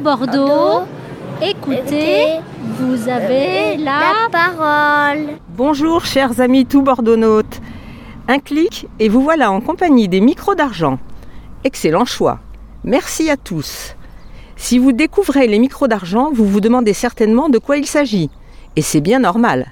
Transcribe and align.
Bordeaux, 0.00 0.82
écoutez, 1.40 2.40
vous 2.78 3.08
avez 3.08 3.76
la... 3.78 4.28
parole. 4.30 5.36
Bonjour 5.56 6.04
chers 6.04 6.40
amis 6.40 6.66
tout 6.66 6.82
bordeauxnautes. 6.82 7.60
Un 8.28 8.38
clic 8.38 8.88
et 8.98 9.08
vous 9.08 9.22
voilà 9.22 9.50
en 9.50 9.60
compagnie 9.60 10.08
des 10.08 10.20
micros 10.20 10.54
d'argent. 10.54 10.98
Excellent 11.64 12.04
choix. 12.04 12.40
Merci 12.84 13.30
à 13.30 13.36
tous. 13.36 13.96
Si 14.56 14.78
vous 14.78 14.92
découvrez 14.92 15.46
les 15.46 15.58
micros 15.58 15.88
d'argent, 15.88 16.30
vous 16.32 16.46
vous 16.46 16.60
demandez 16.60 16.92
certainement 16.92 17.48
de 17.48 17.58
quoi 17.58 17.76
il 17.76 17.86
s'agit. 17.86 18.30
Et 18.76 18.82
c'est 18.82 19.00
bien 19.00 19.20
normal. 19.20 19.66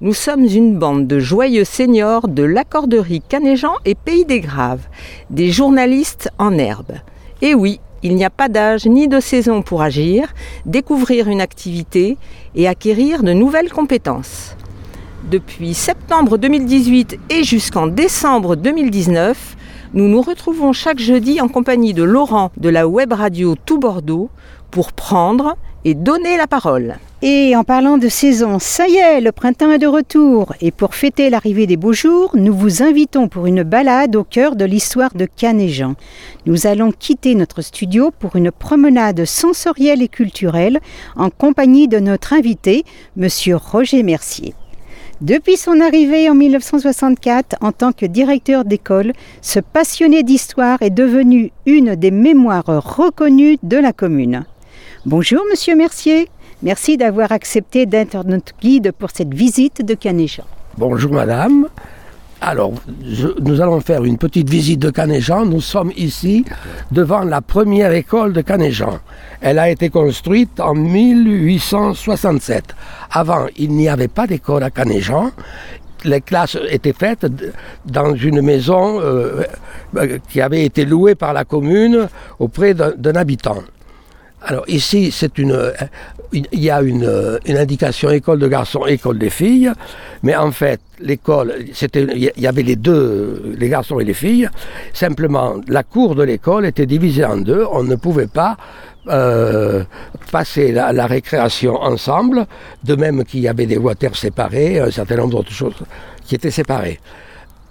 Nous 0.00 0.14
sommes 0.14 0.44
une 0.44 0.78
bande 0.78 1.06
de 1.06 1.18
joyeux 1.18 1.64
seniors 1.64 2.28
de 2.28 2.42
l'accorderie 2.42 3.22
Canéjean 3.26 3.74
et 3.84 3.94
Pays 3.94 4.24
des 4.24 4.40
Graves, 4.40 4.86
des 5.30 5.50
journalistes 5.50 6.30
en 6.38 6.52
herbe. 6.58 6.92
Et 7.42 7.54
oui, 7.54 7.80
il 8.02 8.14
n'y 8.14 8.24
a 8.24 8.30
pas 8.30 8.48
d'âge 8.48 8.86
ni 8.86 9.08
de 9.08 9.20
saison 9.20 9.62
pour 9.62 9.82
agir, 9.82 10.34
découvrir 10.64 11.28
une 11.28 11.40
activité 11.40 12.16
et 12.54 12.68
acquérir 12.68 13.22
de 13.22 13.32
nouvelles 13.32 13.72
compétences. 13.72 14.56
Depuis 15.30 15.74
septembre 15.74 16.38
2018 16.38 17.18
et 17.30 17.42
jusqu'en 17.42 17.86
décembre 17.88 18.54
2019, 18.54 19.56
nous 19.94 20.08
nous 20.08 20.22
retrouvons 20.22 20.72
chaque 20.72 20.98
jeudi 20.98 21.40
en 21.40 21.48
compagnie 21.48 21.94
de 21.94 22.02
Laurent 22.02 22.50
de 22.56 22.68
la 22.68 22.86
web 22.86 23.12
radio 23.12 23.54
Tout 23.56 23.78
Bordeaux 23.78 24.30
pour 24.70 24.92
prendre 24.92 25.56
et 25.86 25.94
donner 25.94 26.36
la 26.36 26.48
parole. 26.48 26.96
Et 27.22 27.54
en 27.54 27.62
parlant 27.62 27.96
de 27.96 28.08
saison, 28.08 28.58
ça 28.58 28.88
y 28.88 28.96
est, 28.96 29.20
le 29.20 29.30
printemps 29.30 29.70
est 29.70 29.78
de 29.78 29.86
retour. 29.86 30.52
Et 30.60 30.72
pour 30.72 30.96
fêter 30.96 31.30
l'arrivée 31.30 31.68
des 31.68 31.76
beaux 31.76 31.92
jours, 31.92 32.32
nous 32.34 32.52
vous 32.52 32.82
invitons 32.82 33.28
pour 33.28 33.46
une 33.46 33.62
balade 33.62 34.16
au 34.16 34.24
cœur 34.24 34.56
de 34.56 34.64
l'histoire 34.64 35.14
de 35.14 35.26
Canéjean. 35.26 35.94
Nous 36.44 36.66
allons 36.66 36.90
quitter 36.90 37.36
notre 37.36 37.62
studio 37.62 38.10
pour 38.18 38.34
une 38.34 38.50
promenade 38.50 39.24
sensorielle 39.24 40.02
et 40.02 40.08
culturelle 40.08 40.80
en 41.14 41.30
compagnie 41.30 41.86
de 41.86 42.00
notre 42.00 42.32
invité, 42.32 42.84
Monsieur 43.16 43.54
Roger 43.54 44.02
Mercier. 44.02 44.54
Depuis 45.20 45.56
son 45.56 45.80
arrivée 45.80 46.28
en 46.28 46.34
1964 46.34 47.58
en 47.60 47.70
tant 47.70 47.92
que 47.92 48.06
directeur 48.06 48.64
d'école, 48.64 49.12
ce 49.40 49.60
passionné 49.60 50.24
d'histoire 50.24 50.82
est 50.82 50.90
devenu 50.90 51.52
une 51.64 51.94
des 51.94 52.10
mémoires 52.10 52.66
reconnues 52.66 53.58
de 53.62 53.76
la 53.76 53.92
commune. 53.92 54.44
Bonjour 55.08 55.44
Monsieur 55.48 55.76
Mercier, 55.76 56.28
merci 56.64 56.96
d'avoir 56.96 57.30
accepté 57.30 57.86
d'être 57.86 58.26
notre 58.26 58.52
guide 58.60 58.90
pour 58.90 59.12
cette 59.12 59.32
visite 59.32 59.86
de 59.86 59.94
Canéjean. 59.94 60.42
Bonjour 60.76 61.12
Madame. 61.12 61.68
Alors, 62.40 62.72
nous 63.40 63.60
allons 63.60 63.78
faire 63.78 64.02
une 64.02 64.18
petite 64.18 64.50
visite 64.50 64.80
de 64.80 64.90
Canéjean. 64.90 65.44
Nous 65.44 65.60
sommes 65.60 65.92
ici 65.96 66.44
devant 66.90 67.20
la 67.20 67.40
première 67.40 67.92
école 67.92 68.32
de 68.32 68.40
Canéjean. 68.40 68.98
Elle 69.40 69.60
a 69.60 69.70
été 69.70 69.90
construite 69.90 70.58
en 70.58 70.74
1867. 70.74 72.74
Avant, 73.12 73.46
il 73.56 73.74
n'y 73.74 73.88
avait 73.88 74.08
pas 74.08 74.26
d'école 74.26 74.64
à 74.64 74.70
Canéjean. 74.70 75.30
Les 76.02 76.20
classes 76.20 76.58
étaient 76.68 76.92
faites 76.92 77.28
dans 77.84 78.12
une 78.16 78.42
maison 78.42 79.00
euh, 79.00 79.44
euh, 79.96 80.18
qui 80.28 80.40
avait 80.40 80.64
été 80.64 80.84
louée 80.84 81.14
par 81.14 81.32
la 81.32 81.44
commune 81.44 82.08
auprès 82.40 82.74
d'un 82.74 83.14
habitant. 83.14 83.62
Alors 84.48 84.62
ici, 84.68 85.10
c'est 85.10 85.38
une, 85.38 85.50
euh, 85.50 85.72
il 86.32 86.46
y 86.52 86.70
a 86.70 86.80
une, 86.80 87.02
euh, 87.02 87.38
une 87.46 87.56
indication 87.56 88.10
école 88.10 88.38
de 88.38 88.46
garçons, 88.46 88.86
école 88.86 89.18
des 89.18 89.28
filles, 89.28 89.72
mais 90.22 90.36
en 90.36 90.52
fait, 90.52 90.80
l'école, 91.00 91.52
il 91.58 92.30
y 92.36 92.46
avait 92.46 92.62
les 92.62 92.76
deux, 92.76 93.56
les 93.58 93.68
garçons 93.68 93.98
et 93.98 94.04
les 94.04 94.14
filles. 94.14 94.48
Simplement, 94.92 95.56
la 95.66 95.82
cour 95.82 96.14
de 96.14 96.22
l'école 96.22 96.64
était 96.64 96.86
divisée 96.86 97.24
en 97.24 97.38
deux. 97.38 97.66
On 97.72 97.82
ne 97.82 97.96
pouvait 97.96 98.28
pas 98.28 98.56
euh, 99.08 99.82
passer 100.30 100.70
la, 100.70 101.06
récréation 101.06 101.74
ensemble, 101.82 102.46
de 102.84 102.94
même 102.94 103.24
qu'il 103.24 103.40
y 103.40 103.48
avait 103.48 103.66
des 103.66 103.78
voitures 103.78 104.16
séparées, 104.16 104.78
un 104.78 104.92
certain 104.92 105.16
nombre 105.16 105.38
d'autres 105.38 105.50
choses 105.50 105.74
qui 106.24 106.36
étaient 106.36 106.52
séparées. 106.52 107.00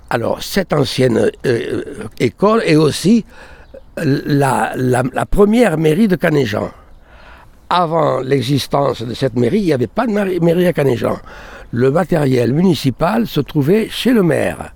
Alors, 0.09 0.43
cette 0.43 0.73
ancienne 0.73 1.31
école 2.19 2.63
est 2.65 2.75
aussi 2.75 3.23
la, 3.97 5.25
première 5.29 5.77
mairie 5.77 6.07
de 6.07 6.15
Canéjean. 6.15 6.69
Avant 7.69 8.19
l'existence 8.19 9.01
de 9.01 9.13
cette 9.13 9.35
mairie, 9.35 9.59
il 9.59 9.65
n'y 9.65 9.73
avait 9.73 9.87
pas 9.87 10.05
de 10.05 10.11
mairie 10.11 10.67
à 10.67 10.73
Canéjean. 10.73 11.17
Le 11.71 11.91
matériel 11.91 12.53
municipal 12.53 13.27
se 13.27 13.39
trouvait 13.41 13.87
chez 13.89 14.13
le 14.13 14.23
maire. 14.23 14.73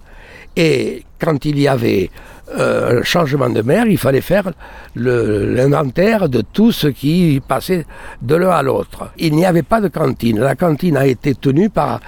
Et 0.55 1.03
quand 1.19 1.45
il 1.45 1.59
y 1.59 1.67
avait 1.67 2.09
euh, 2.57 3.03
changement 3.03 3.49
de 3.49 3.61
maire, 3.61 3.85
il 3.87 3.97
fallait 3.97 4.21
faire 4.21 4.51
l'inventaire 4.95 6.29
de 6.29 6.41
tout 6.41 6.71
ce 6.71 6.87
qui 6.87 7.41
passait 7.47 7.85
de 8.21 8.35
l'un 8.35 8.49
à 8.49 8.63
l'autre. 8.63 9.11
Il 9.17 9.35
n'y 9.35 9.45
avait 9.45 9.63
pas 9.63 9.81
de 9.81 9.87
cantine. 9.87 10.39
La 10.39 10.55
cantine 10.55 10.97
a 10.97 11.05
été 11.05 11.35
tenue 11.35 11.69
par... 11.69 11.99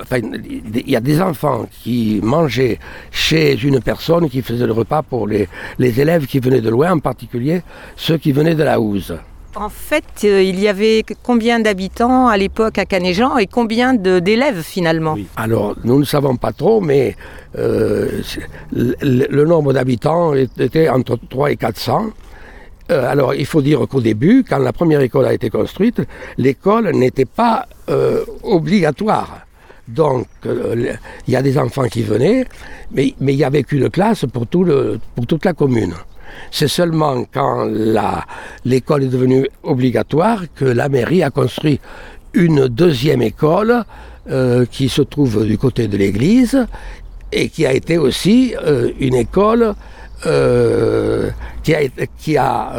enfin, 0.00 0.18
il 0.18 0.90
y 0.90 0.96
a 0.96 1.00
des 1.00 1.20
enfants 1.20 1.66
qui 1.82 2.20
mangeaient 2.22 2.78
chez 3.10 3.60
une 3.62 3.80
personne 3.80 4.28
qui 4.28 4.42
faisait 4.42 4.66
le 4.66 4.72
repas 4.72 5.02
pour 5.02 5.26
les, 5.26 5.48
les 5.78 6.00
élèves 6.00 6.26
qui 6.26 6.40
venaient 6.40 6.60
de 6.60 6.70
loin, 6.70 6.92
en 6.92 6.98
particulier 6.98 7.62
ceux 7.96 8.18
qui 8.18 8.32
venaient 8.32 8.54
de 8.54 8.62
la 8.62 8.80
Houze. 8.80 9.14
En 9.56 9.68
fait, 9.68 10.04
euh, 10.24 10.42
il 10.42 10.60
y 10.60 10.68
avait 10.68 11.04
combien 11.24 11.58
d'habitants 11.58 12.28
à 12.28 12.36
l'époque 12.36 12.78
à 12.78 12.84
Canéjean 12.84 13.36
et 13.38 13.48
combien 13.48 13.94
d'élèves 13.94 14.62
finalement? 14.62 15.16
Alors, 15.36 15.74
nous 15.82 15.98
ne 15.98 16.04
savons 16.04 16.36
pas 16.36 16.52
trop, 16.52 16.80
mais 16.80 17.16
euh, 17.58 18.22
le, 18.72 19.44
nombre 19.44 19.72
d'habitants 19.72 20.34
était 20.34 20.88
entre 20.88 21.18
3 21.28 21.50
et 21.50 21.56
400. 21.56 22.10
Euh, 22.92 23.10
alors, 23.10 23.34
il 23.34 23.44
faut 23.44 23.60
dire 23.60 23.80
qu'au 23.88 24.00
début, 24.00 24.44
quand 24.48 24.58
la 24.58 24.72
première 24.72 25.00
école 25.00 25.26
a 25.26 25.34
été 25.34 25.50
construite, 25.50 26.00
l'école 26.38 26.92
n'était 26.92 27.24
pas 27.24 27.66
obligatoire. 28.44 29.40
Donc, 29.88 30.28
il 30.44 30.96
y 31.26 31.34
a 31.34 31.42
des 31.42 31.58
enfants 31.58 31.88
qui 31.88 32.02
venaient, 32.02 32.44
mais 32.92 33.14
il 33.20 33.36
n'y 33.36 33.42
avait 33.42 33.64
qu'une 33.64 33.90
classe 33.90 34.24
pour 34.32 34.46
toute 34.46 35.44
la 35.44 35.52
commune. 35.54 35.94
C'est 36.50 36.68
seulement 36.68 37.24
quand 37.32 37.68
l'école 38.64 39.04
est 39.04 39.08
devenue 39.08 39.48
obligatoire 39.62 40.42
que 40.54 40.64
la 40.64 40.88
mairie 40.88 41.22
a 41.22 41.30
construit 41.30 41.80
une 42.34 42.68
deuxième 42.68 43.22
école 43.22 43.84
euh, 44.30 44.66
qui 44.70 44.88
se 44.88 45.02
trouve 45.02 45.46
du 45.46 45.58
côté 45.58 45.88
de 45.88 45.96
l'église 45.96 46.66
et 47.32 47.48
qui 47.48 47.66
a 47.66 47.72
été 47.72 47.98
aussi 47.98 48.54
euh, 48.62 48.90
une 49.00 49.14
école 49.14 49.74
euh, 50.26 51.30
qui 51.62 52.36
a, 52.36 52.72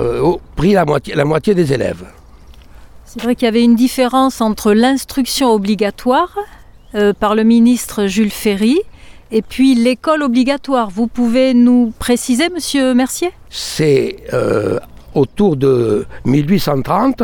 pris 0.55 0.73
la 0.73 0.85
moitié, 0.85 1.55
des 1.55 1.73
élèves. 1.73 2.05
C'est 3.05 3.21
vrai 3.21 3.35
qu'il 3.35 3.45
y 3.45 3.49
avait 3.49 3.63
une 3.63 3.75
différence 3.75 4.39
entre 4.39 4.73
l'instruction 4.73 5.51
obligatoire 5.51 6.37
par 7.19 7.35
le 7.35 7.43
ministre 7.43 8.07
Jules 8.07 8.31
Ferry 8.31 8.79
et 9.31 9.41
puis 9.41 9.75
l'école 9.75 10.23
obligatoire. 10.23 10.89
Vous 10.89 11.07
pouvez 11.07 11.53
nous 11.53 11.93
préciser, 11.99 12.49
monsieur 12.49 12.93
Mercier? 12.93 13.31
C'est 13.49 14.17
euh, 14.33 14.79
autour 15.13 15.55
de 15.55 16.05
1830 16.25 17.23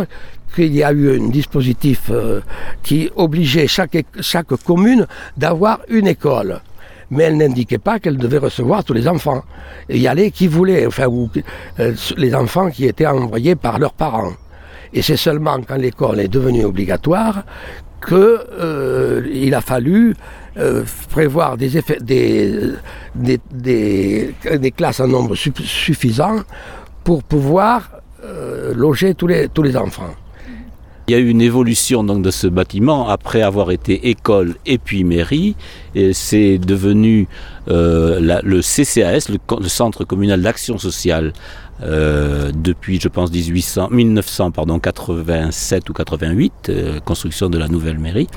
qu'il 0.55 0.73
y 0.73 0.83
a 0.83 0.91
eu 0.91 1.19
un 1.19 1.29
dispositif 1.29 2.09
euh, 2.09 2.41
qui 2.83 3.09
obligeait 3.15 3.67
chaque, 3.67 3.97
commune 4.65 5.05
d'avoir 5.35 5.79
une 5.89 6.07
école. 6.07 6.61
Mais 7.09 7.23
elle 7.23 7.37
n'indiquait 7.37 7.77
pas 7.77 7.99
qu'elle 7.99 8.17
devait 8.17 8.39
recevoir 8.39 8.83
tous 8.83 8.93
les 8.93 9.07
enfants. 9.07 9.43
Il 9.87 9.97
y 9.97 10.07
allait 10.07 10.31
qui 10.31 10.47
voulait, 10.47 10.85
enfin, 10.85 11.07
ou, 11.07 11.29
euh, 11.79 11.93
les 12.17 12.35
enfants 12.35 12.69
qui 12.69 12.85
étaient 12.85 13.05
envoyés 13.05 13.55
par 13.55 13.79
leurs 13.79 13.93
parents. 13.93 14.33
Et 14.93 15.01
c'est 15.01 15.17
seulement 15.17 15.59
quand 15.67 15.75
l'école 15.75 16.19
est 16.19 16.27
devenue 16.27 16.65
obligatoire 16.65 17.43
que 17.99 18.39
euh, 18.59 19.51
a 19.53 19.61
fallu 19.61 20.15
euh, 20.57 20.83
prévoir 21.09 21.57
des, 21.57 21.77
effets, 21.77 21.99
des, 22.01 22.73
classes 24.75 24.99
en 24.99 25.07
nombre 25.07 25.35
su- 25.35 25.53
suffisant 25.63 26.37
pour 27.03 27.23
pouvoir 27.23 27.91
euh, 28.23 28.73
loger 28.75 29.15
tous 29.15 29.27
les, 29.27 29.77
enfants. 29.77 30.13
Il 31.07 31.13
y 31.13 31.15
a 31.15 31.19
eu 31.19 31.29
une 31.29 31.41
évolution 31.41 32.03
donc 32.03 32.21
de 32.21 32.31
ce 32.31 32.47
bâtiment 32.47 33.07
après 33.07 33.41
avoir 33.41 33.71
été 33.71 34.09
école 34.09 34.55
et 34.65 34.77
puis 34.77 35.05
mairie. 35.05 35.55
Et 35.95 36.11
c'est 36.11 36.57
devenu 36.57 37.29
le 37.67 38.61
CCAS, 38.61 39.29
le 39.29 39.69
Centre 39.69 40.03
communal 40.03 40.41
d'action 40.41 40.77
sociale, 40.77 41.31
euh, 41.83 42.51
depuis 42.55 42.99
je 42.99 43.07
pense 43.07 43.31
1800, 43.31 43.89
1900 43.91 44.51
pardon 44.51 44.79
87 44.79 45.89
ou 45.89 45.93
88, 45.93 46.53
euh, 46.69 46.99
construction 47.01 47.49
de 47.49 47.57
la 47.57 47.67
nouvelle 47.67 47.99
mairie. 47.99 48.27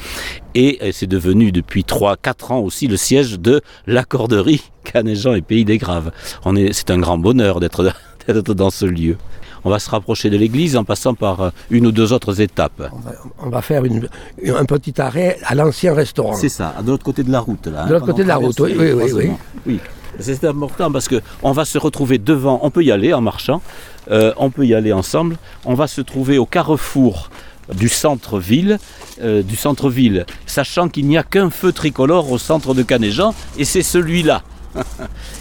Et 0.54 0.78
euh, 0.82 0.90
c'est 0.92 1.06
devenu 1.06 1.52
depuis 1.52 1.82
3-4 1.82 2.52
ans 2.52 2.58
aussi 2.60 2.86
le 2.86 2.96
siège 2.96 3.38
de 3.40 3.60
l'accorderie 3.86 4.62
Canéjean 4.84 5.34
et 5.34 5.42
Pays 5.42 5.64
des 5.64 5.78
Graves. 5.78 6.10
On 6.44 6.56
est, 6.56 6.72
c'est 6.72 6.90
un 6.90 6.98
grand 6.98 7.18
bonheur 7.18 7.60
d'être 7.60 7.92
d'être 8.26 8.54
dans 8.54 8.70
ce 8.70 8.84
lieu. 8.86 9.16
On 9.62 9.68
va 9.68 9.78
se 9.78 9.90
rapprocher 9.90 10.30
de 10.30 10.38
l'église 10.38 10.74
en 10.76 10.84
passant 10.84 11.12
par 11.14 11.52
une 11.70 11.86
ou 11.86 11.92
deux 11.92 12.14
autres 12.14 12.40
étapes. 12.40 12.90
On 12.92 12.98
va, 12.98 13.12
on 13.42 13.50
va 13.50 13.60
faire 13.60 13.84
une- 13.84 14.08
un 14.56 14.64
petit 14.64 14.98
arrêt 15.00 15.36
à 15.44 15.54
l'ancien 15.54 15.92
restaurant. 15.92 16.32
C'est 16.34 16.48
ça, 16.48 16.74
de 16.82 16.90
l'autre 16.90 17.04
côté 17.04 17.22
de 17.24 17.30
la 17.30 17.40
route. 17.40 17.66
Là, 17.66 17.84
De 17.84 17.92
l'autre 17.92 18.06
côté 18.06 18.22
de 18.22 18.28
la 18.28 18.36
route, 18.36 18.58
oui, 18.60 18.74
oui, 18.78 18.92
oui, 19.12 19.30
oui. 19.66 19.80
C'est 20.18 20.44
important 20.44 20.90
parce 20.90 21.08
que 21.08 21.20
on 21.42 21.52
va 21.52 21.64
se 21.64 21.78
retrouver 21.78 22.18
devant, 22.18 22.60
on 22.62 22.70
peut 22.70 22.82
y 22.82 22.90
aller 22.90 23.12
en 23.12 23.20
marchant, 23.20 23.62
Euh, 24.10 24.32
on 24.36 24.50
peut 24.50 24.66
y 24.66 24.74
aller 24.74 24.92
ensemble. 24.92 25.36
On 25.64 25.74
va 25.74 25.86
se 25.86 26.00
trouver 26.00 26.38
au 26.38 26.46
carrefour 26.46 27.30
du 27.74 27.88
centre-ville, 27.88 28.78
euh, 29.22 29.42
du 29.42 29.54
centre-ville, 29.54 30.26
sachant 30.46 30.88
qu'il 30.88 31.06
n'y 31.06 31.16
a 31.16 31.22
qu'un 31.22 31.50
feu 31.50 31.72
tricolore 31.72 32.32
au 32.32 32.38
centre 32.38 32.74
de 32.74 32.82
Canéjan, 32.82 33.34
et 33.58 33.64
c'est 33.64 33.82
celui-là. 33.82 34.42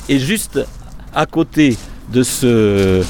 et 0.10 0.20
juste 0.20 0.60
à 1.16 1.26
côté 1.26 1.78
de 2.14 2.22
ce, 2.22 3.04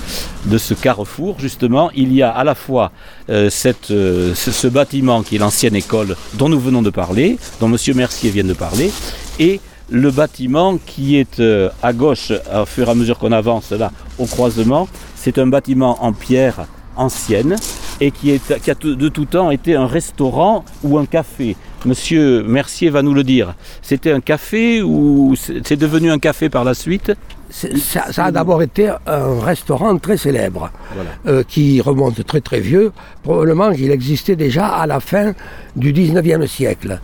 de 0.45 0.57
ce 0.57 0.73
carrefour, 0.73 1.37
justement, 1.39 1.89
il 1.93 2.13
y 2.13 2.21
a 2.21 2.29
à 2.29 2.43
la 2.45 2.55
fois 2.55 2.91
euh, 3.29 3.49
cette, 3.49 3.87
ce, 3.87 4.33
ce 4.33 4.67
bâtiment 4.67 5.23
qui 5.23 5.35
est 5.35 5.39
l'ancienne 5.39 5.75
école 5.75 6.15
dont 6.35 6.47
nous 6.47 6.59
venons 6.59 6.81
de 6.81 6.89
parler, 6.89 7.37
dont 7.59 7.67
M. 7.67 7.77
Mercier 7.95 8.29
vient 8.29 8.45
de 8.45 8.53
parler, 8.53 8.91
et 9.39 9.59
le 9.91 10.11
bâtiment 10.11 10.77
qui 10.85 11.17
est 11.17 11.39
euh, 11.39 11.69
à 11.81 11.93
gauche, 11.93 12.31
au 12.55 12.65
fur 12.65 12.87
et 12.87 12.91
à 12.91 12.95
mesure 12.95 13.17
qu'on 13.19 13.31
avance 13.31 13.71
là, 13.71 13.91
au 14.17 14.25
croisement, 14.25 14.87
c'est 15.15 15.37
un 15.37 15.47
bâtiment 15.47 16.03
en 16.03 16.13
pierre 16.13 16.65
ancienne 16.95 17.55
et 18.01 18.11
qui, 18.11 18.31
est, 18.31 18.59
qui 18.61 18.71
a 18.71 18.75
de 18.75 19.09
tout 19.09 19.25
temps 19.25 19.51
été 19.51 19.75
un 19.75 19.87
restaurant 19.87 20.63
ou 20.83 20.97
un 20.97 21.05
café. 21.05 21.55
Monsieur 21.85 22.43
Mercier 22.43 22.89
va 22.89 23.01
nous 23.01 23.13
le 23.13 23.23
dire. 23.23 23.53
C'était 23.81 24.11
un 24.11 24.19
café 24.19 24.81
ou 24.81 25.35
c'est 25.37 25.77
devenu 25.77 26.11
un 26.11 26.19
café 26.19 26.49
par 26.49 26.63
la 26.63 26.73
suite? 26.73 27.11
Ça, 27.51 28.11
ça 28.11 28.25
a 28.25 28.31
d'abord 28.31 28.61
été 28.61 28.89
un 29.07 29.39
restaurant 29.39 29.97
très 29.97 30.17
célèbre, 30.17 30.69
Voilà. 30.93 31.09
euh, 31.27 31.43
qui 31.47 31.81
remonte 31.81 32.23
très 32.25 32.41
très 32.41 32.59
vieux. 32.59 32.91
Probablement 33.23 33.71
qu'il 33.73 33.89
existait 33.91 34.35
déjà 34.35 34.67
à 34.67 34.85
la 34.85 34.99
fin 34.99 35.33
du 35.75 35.91
19e 35.91 36.45
siècle. 36.45 36.99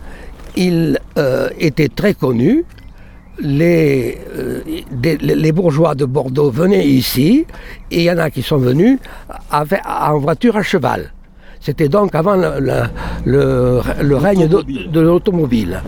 Il 0.56 0.98
euh, 1.18 1.48
était 1.58 1.88
très 1.88 2.14
connu. 2.14 2.64
Les, 3.38 4.16
euh, 4.34 4.60
des- 4.90 5.18
les- 5.18 5.34
les 5.34 5.52
bourgeois 5.52 5.94
de 5.94 6.06
Bordeaux 6.06 6.50
venaient 6.50 6.86
ici 6.86 7.44
et 7.90 7.96
il 7.98 8.02
y 8.04 8.10
en 8.10 8.16
a 8.16 8.30
qui 8.30 8.40
sont 8.42 8.56
venus 8.56 8.98
avec- 9.50 9.82
en 9.86 10.18
voiture 10.18 10.56
à 10.56 10.62
cheval. 10.62 11.12
C'était 11.60 11.88
donc 11.90 12.14
avant 12.14 12.36
le, 12.36 12.60
le- 12.60 12.88
le- 13.26 13.80
le 14.02 14.16
règne 14.16 14.46
de, 14.48 14.62
de 14.90 15.00
l'automobile. 15.00 15.82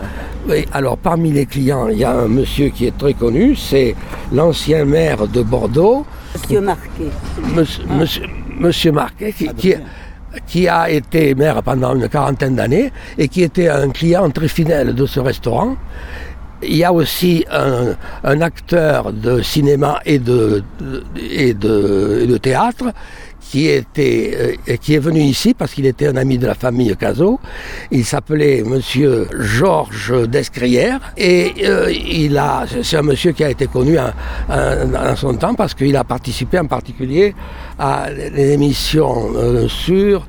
Alors 0.73 0.97
parmi 0.97 1.31
les 1.31 1.47
clients, 1.47 1.87
il 1.87 1.97
y 1.99 2.03
a 2.03 2.11
un 2.11 2.27
monsieur 2.27 2.69
qui 2.69 2.85
est 2.85 2.95
très 2.97 3.13
connu, 3.15 3.55
c'est 3.55 3.95
l'ancien 4.31 4.85
maire 4.85 5.27
de 5.27 5.41
Bordeaux, 5.41 6.05
Monsieur 6.35 6.61
Marquet. 6.61 7.09
monsieur, 7.55 7.83
monsieur, 7.99 8.23
monsieur 8.59 8.91
Marquet, 8.91 9.31
qui, 9.31 9.47
qui- 9.55 9.73
qui 10.47 10.67
a 10.67 10.89
été 10.89 11.35
maire 11.35 11.61
pendant 11.63 11.95
une 11.95 12.07
quarantaine 12.07 12.55
d'années 12.55 12.91
et 13.17 13.27
qui 13.27 13.43
était 13.43 13.69
un 13.69 13.89
client 13.89 14.29
très 14.29 14.47
fidèle 14.47 14.93
de 14.93 15.05
ce 15.05 15.19
restaurant. 15.19 15.75
Il 16.61 16.75
y 16.75 16.83
a 16.83 16.91
aussi 16.91 17.45
un, 17.49 18.41
acteur 18.41 19.13
de 19.13 19.41
cinéma 19.41 20.01
et 20.05 20.19
de, 20.19 20.61
et 21.17 21.53
de 21.53 22.37
théâtre 22.37 22.93
qui, 23.49 23.67
était, 23.67 24.57
euh, 24.69 24.75
qui 24.77 24.93
est 24.93 24.99
venu 24.99 25.21
ici 25.21 25.53
parce 25.53 25.73
qu'il 25.73 25.85
était 25.87 26.07
un 26.07 26.15
ami 26.17 26.37
de 26.37 26.45
la 26.45 26.53
famille 26.53 26.95
Cazot. 26.95 27.39
Il 27.91 28.05
s'appelait 28.05 28.63
monsieur 28.63 29.27
Georges 29.39 30.27
Descrières 30.27 30.99
et 31.17 31.53
euh, 31.63 31.91
il 31.91 32.37
a, 32.37 32.65
c'est 32.83 32.97
un 32.97 33.01
monsieur 33.01 33.31
qui 33.31 33.43
a 33.43 33.49
été 33.49 33.67
connu 33.67 33.97
en, 33.97 35.15
son 35.15 35.33
temps 35.35 35.55
parce 35.55 35.73
qu'il 35.73 35.95
a 35.95 36.03
participé 36.03 36.59
en 36.59 36.67
particulier 36.67 37.33
à 37.79 38.09
l'émission 38.11 39.31
euh, 39.35 39.67
sur 39.67 40.27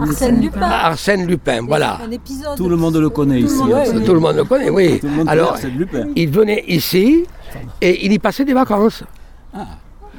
Arsène 0.00 0.40
Lupin. 0.40 0.60
Arsène 0.62 1.26
Lupin. 1.26 1.62
Voilà. 1.66 1.98
Un 2.06 2.10
épisode. 2.12 2.56
Tout 2.56 2.68
le 2.68 2.76
monde 2.76 2.96
le 2.96 3.08
connaît 3.10 3.40
ici. 3.40 3.58
Tout 4.06 4.14
le 4.14 4.20
monde 4.20 4.36
le 4.36 4.44
connaît, 4.44 4.70
oui. 4.70 5.00
Tout 5.00 5.06
le 5.06 5.12
monde 5.12 5.26
connaît 5.26 5.30
Alors, 5.32 5.58
Lupin. 5.76 6.04
il 6.14 6.30
venait 6.30 6.64
ici 6.68 7.24
et 7.80 8.06
il 8.06 8.12
y 8.12 8.18
passait 8.20 8.44
des 8.44 8.54
vacances. 8.54 9.02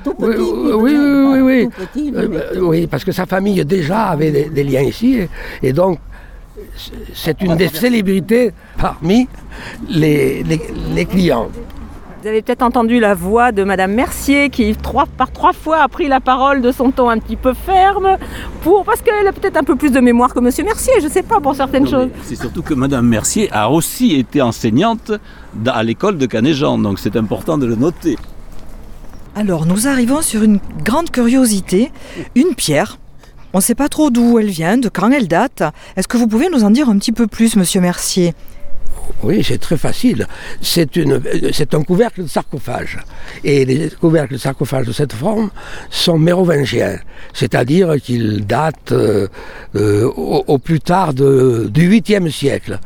Tout 0.04 0.16
Oui, 0.20 0.36
petit. 0.36 0.74
oui, 0.76 1.40
oui. 1.42 1.70
Tout 1.70 1.86
petit, 1.86 2.14
Euh, 2.16 2.60
oui, 2.62 2.88
parce 2.88 3.04
que 3.04 3.12
sa 3.12 3.26
famille 3.26 3.64
déjà 3.66 4.06
avait 4.08 4.32
des, 4.32 4.46
des 4.50 4.64
liens 4.64 4.82
ici 4.82 5.20
et, 5.20 5.30
et 5.68 5.74
donc 5.74 6.00
c'est- 7.14 7.40
une 7.42 7.56
des 7.56 7.68
célébrités 7.68 8.52
parmi 8.78 9.28
les, 9.90 10.44
les- 10.44 10.62
les 10.96 11.06
clients. 11.06 11.50
Vous 12.22 12.28
avez 12.28 12.44
peut-être 12.44 12.62
entendu 12.62 13.00
la 13.00 13.16
voix 13.16 13.52
de 13.52 13.64
Madame 13.64 13.94
Mercier 13.94 14.52
qui 14.52 14.76
trois, 14.76 15.06
par 15.18 15.32
trois 15.32 15.54
fois 15.54 15.82
a 15.82 15.88
pris 15.88 16.08
la 16.08 16.20
parole 16.20 16.62
de 16.62 16.72
son 16.72 16.92
ton 16.92 17.10
un 17.10 17.18
petit 17.18 17.36
peu 17.36 17.54
ferme 17.56 18.16
pour 18.62 18.84
parce 18.86 19.02
qu'elle 19.02 19.26
a 19.28 19.32
peut-être 19.32 19.58
un 19.58 19.64
peu 19.64 19.76
plus 19.76 19.92
de 19.92 20.00
mémoire 20.00 20.32
que 20.32 20.40
Monsieur 20.40 20.64
Mercier, 20.64 20.94
je 21.00 21.06
ne 21.06 21.12
sais 21.12 21.24
pas 21.24 21.40
pour 21.40 21.56
certaines 21.56 21.86
Non, 21.86 21.90
choses. 21.90 22.10
C'est 22.24 22.36
surtout 22.36 22.62
que 22.62 22.76
Madame 22.76 23.08
Mercier 23.08 23.50
a 23.52 23.72
aussi 23.72 24.16
été 24.16 24.40
enseignante 24.40 25.12
à 25.66 25.82
l'école 25.82 26.20
de 26.20 26.28
Canéjan, 26.28 26.78
donc 26.78 27.00
c'est 27.00 27.16
important 27.16 27.58
de 27.58 27.66
le 27.66 27.76
noter. 27.76 28.18
Alors, 29.34 29.66
nous 29.66 29.88
arrivons 29.88 30.22
sur 30.22 30.44
une 30.44 30.60
grande 30.84 31.10
curiosité, 31.10 31.92
une 32.36 32.54
pierre. 32.54 33.00
On 33.54 33.60
ne 33.60 33.64
sait 33.64 33.76
pas 33.76 33.88
trop 33.88 34.10
d'où 34.10 34.38
elle 34.40 34.50
vient, 34.50 34.78
de 34.78 34.90
quand 34.90 35.10
elle 35.10 35.30
date. 35.30 35.64
Est-ce 35.96 36.10
que 36.10 36.18
vous 36.18 36.28
pouvez 36.28 36.50
nous 36.50 36.66
en 36.66 36.70
dire 36.70 36.90
un 36.90 36.98
petit 36.98 37.14
peu 37.14 37.28
plus, 37.28 37.56
monsieur 37.56 37.80
Mercier? 37.80 38.34
Oui, 39.24 39.44
c'est 39.44 39.60
très 39.60 39.78
facile. 39.78 40.28
C'est 40.62 40.96
une, 40.96 41.22
c'est 41.54 41.76
un 41.76 41.84
couvercle 41.84 42.24
de 42.24 42.28
sarcophage. 42.28 42.98
Et 43.44 43.66
les 43.66 43.90
couvercles 43.90 44.34
de 44.34 44.40
sarcophage 44.40 44.88
de 44.88 44.92
cette 44.92 45.14
forme 45.14 45.52
sont 45.90 46.18
mérovingiens, 46.18 46.98
c'est-à-dire 47.34 47.96
qu'ils 48.02 48.46
datent 48.46 48.92
euh, 48.92 49.28
euh, 49.76 50.06
au, 50.06 50.58
plus 50.58 50.80
tard 50.80 51.14
du 51.14 51.24
8e 51.24 52.32
siècle, 52.32 52.80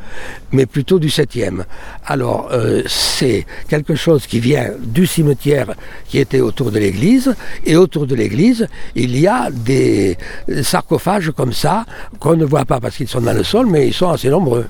mais 0.52 0.66
plutôt 0.66 1.00
du 1.00 1.08
7e. 1.08 1.64
Alors, 2.06 2.50
euh, 2.52 2.84
c'est 2.86 3.46
quelque 3.70 3.96
chose 3.96 4.28
qui 4.28 4.40
vient 4.40 4.72
du 4.80 5.08
cimetière 5.08 5.74
qui 6.10 6.20
était 6.20 6.42
autour 6.42 6.72
de 6.72 6.80
l'église, 6.80 7.34
et 7.66 7.78
autour 7.78 8.08
de 8.08 8.16
l'église, 8.16 8.68
il 8.96 9.18
y 9.18 9.28
a 9.28 9.50
des 9.52 10.18
sarcophages 10.64 11.32
comme 11.32 11.54
ça, 11.54 11.86
qu'on 12.20 12.36
ne 12.36 12.46
voit 12.46 12.66
pas 12.66 12.82
parce 12.82 12.98
qu'ils 12.98 13.08
sont 13.08 13.22
dans 13.22 13.34
le 13.34 13.44
sol, 13.44 13.68
mais 13.68 13.88
ils 13.88 13.94
sont 13.94 14.10
assez 14.10 14.30
nombreux. 14.30 14.66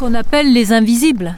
Qu'on 0.00 0.14
appelle 0.14 0.52
les 0.52 0.72
invisibles. 0.72 1.34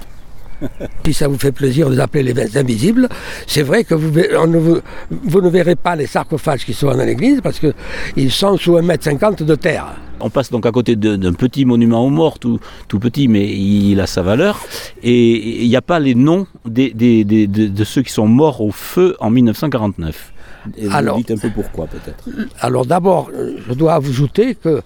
Si 1.05 1.12
ça 1.12 1.26
vous 1.26 1.37
fait 1.38 1.50
plaisir 1.50 1.91
de 1.91 1.94
les 1.97 2.00
appeler 2.00 2.23
les 2.32 2.56
invisibles, 2.56 3.09
c'est 3.49 3.64
vrai 3.64 3.82
que 3.82 3.94
vous, 3.97 4.12
ne 4.12 4.59
vous, 4.59 4.79
vous 5.11 5.41
ne 5.41 5.49
verrez 5.49 5.75
pas 5.75 5.97
les 5.97 6.06
sarcophages 6.06 6.64
qui 6.64 6.73
sont 6.73 6.87
dans 6.87 7.03
l'église 7.05 7.41
parce 7.43 7.59
qu'ils 7.59 8.31
sont 8.31 8.56
sous 8.56 8.75
1m50 8.79 9.43
de 9.44 9.56
terre. 9.56 9.87
On 10.20 10.31
passe 10.31 10.50
donc 10.53 10.64
à 10.64 10.70
côté 10.70 10.94
d'un 10.94 11.32
petit 11.32 11.64
monument 11.64 12.06
aux 12.06 12.11
morts, 12.11 12.38
tout, 12.38 12.61
tout 12.87 13.00
petit, 13.00 13.26
mais 13.26 13.49
il 13.53 13.99
a 14.00 14.06
sa 14.06 14.23
valeur. 14.23 14.61
Et 15.03 15.64
il 15.64 15.69
n'y 15.69 15.75
a 15.75 15.82
pas 15.82 15.99
les 15.99 16.14
noms 16.14 16.47
des, 16.64 16.91
des- 16.93 17.25
des- 17.25 17.49
de, 17.49 17.67
de 17.67 17.85
ceux 17.85 18.03
qui 18.03 18.12
sont 18.12 18.29
morts 18.29 18.61
au 18.61 18.70
feu 18.70 19.17
en 19.19 19.31
1949. 19.31 20.32
Et 20.79 20.87
vous 20.87 20.94
Alors- 20.94 21.17
dites 21.17 21.32
un 21.32 21.38
peu 21.38 21.50
pourquoi 21.50 21.88
peut-être. 21.88 22.23
Alors 22.61 22.87
d'abord, 22.87 23.31
euh, 23.35 23.56
je 23.69 23.75
dois 23.75 23.99
vous 23.99 24.11
ajouter 24.11 24.54
que 24.54 24.81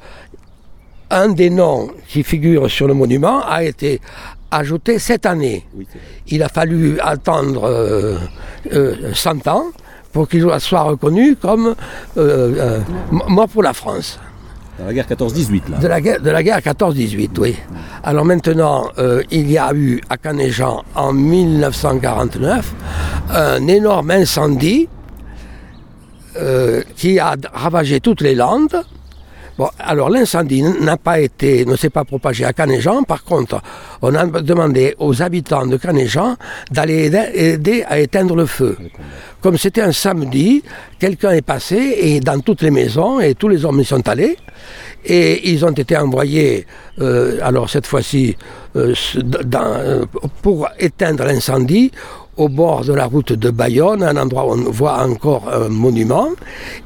un 1.11 1.29
des 1.29 1.51
noms 1.51 1.89
qui 2.09 2.23
figure 2.23 2.71
sur 2.71 2.87
le 2.87 2.95
monument 2.95 3.43
a 3.47 3.63
été 3.65 4.01
ajouté 4.51 4.99
cette 4.99 5.27
année. 5.27 5.65
Il 6.29 6.43
a 6.43 6.49
fallu 6.49 6.99
attendre 7.01 7.65
euh, 7.65 8.17
euh, 8.73 9.13
100 9.15 9.47
ans 9.49 9.67
pour 10.13 10.29
qu'il 10.29 10.47
soit 10.61 10.83
reconnu 10.83 11.37
comme 11.37 11.69
euh, 11.69 11.75
euh, 12.17 12.81
mort 13.29 13.49
pour 13.49 13.63
la 13.63 13.73
France. 13.73 14.19
Dans 14.79 14.87
la 14.87 14.93
guerre 14.93 15.07
14-18 15.07 15.71
là. 15.71 15.79
De 15.79 15.89
la 15.89 16.01
guerre, 16.01 16.21
de 16.21 16.31
la 16.31 16.43
guerre 16.43 16.59
14-18, 16.61 17.31
oui. 17.39 17.57
Alors 18.05 18.25
maintenant, 18.25 18.91
euh, 18.99 19.23
il 19.31 19.51
y 19.51 19.57
a 19.57 19.73
eu 19.73 20.01
à 20.11 20.19
Canéjan 20.19 20.85
en 20.95 21.13
1949 21.13 22.75
un 23.31 23.67
énorme 23.69 24.11
incendie 24.11 24.89
euh, 26.37 26.83
qui 26.95 27.19
a 27.19 27.37
ravagé 27.53 28.01
toutes 28.01 28.21
les 28.21 28.35
Landes. 28.35 28.83
Bon, 29.59 29.71
alors 29.79 30.11
l'incendie 30.11 30.63
n'a 30.63 30.99
pas 30.99 31.19
été, 31.19 31.65
ne 31.65 31.77
s'est 31.77 31.89
pas 31.89 32.05
propagé 32.05 32.45
à 32.45 32.53
Canéjan. 32.53 33.05
Par 33.05 33.25
contre, 33.25 33.63
on 34.03 34.15
a 34.15 34.27
demandé 34.27 34.95
aux 34.99 35.23
habitants 35.23 35.67
de 35.67 35.79
Canéjan 35.79 36.37
d'aller 36.71 37.11
aider, 37.35 37.83
à 37.89 37.99
éteindre 37.99 38.37
le 38.37 38.45
feu. 38.45 38.77
Comme 39.41 39.57
c'était 39.57 39.81
un 39.81 39.93
samedi, 39.93 40.63
quelqu'un 40.99 41.31
est 41.31 41.47
passé 41.47 41.97
et 42.01 42.21
dans 42.21 42.39
toutes 42.41 42.61
les 42.61 42.71
maisons 42.71 43.19
et 43.19 43.35
tous 43.35 43.49
les 43.49 43.65
hommes 43.65 43.81
y 43.81 43.85
sont 43.87 44.07
allés. 44.07 44.37
Et 45.07 45.51
ils 45.51 45.65
ont 45.65 45.71
été 45.71 45.97
envoyés, 45.97 46.67
euh, 47.01 47.39
alors 47.43 47.71
cette 47.71 47.87
fois-ci, 47.87 48.37
euh, 48.75 48.93
euh, 49.17 50.05
pour 50.43 50.69
éteindre 50.79 51.25
l'incendie 51.25 51.93
au 52.37 52.49
bord 52.51 52.85
de 52.85 52.93
la 52.93 53.07
route 53.07 53.33
de 53.33 53.51
Bayonne, 53.51 54.03
un 54.03 54.17
endroit 54.17 54.47
où 54.47 54.53
on 54.53 54.71
voit 54.71 54.99
encore 55.03 55.49
un 55.51 55.69
monument. 55.69 56.29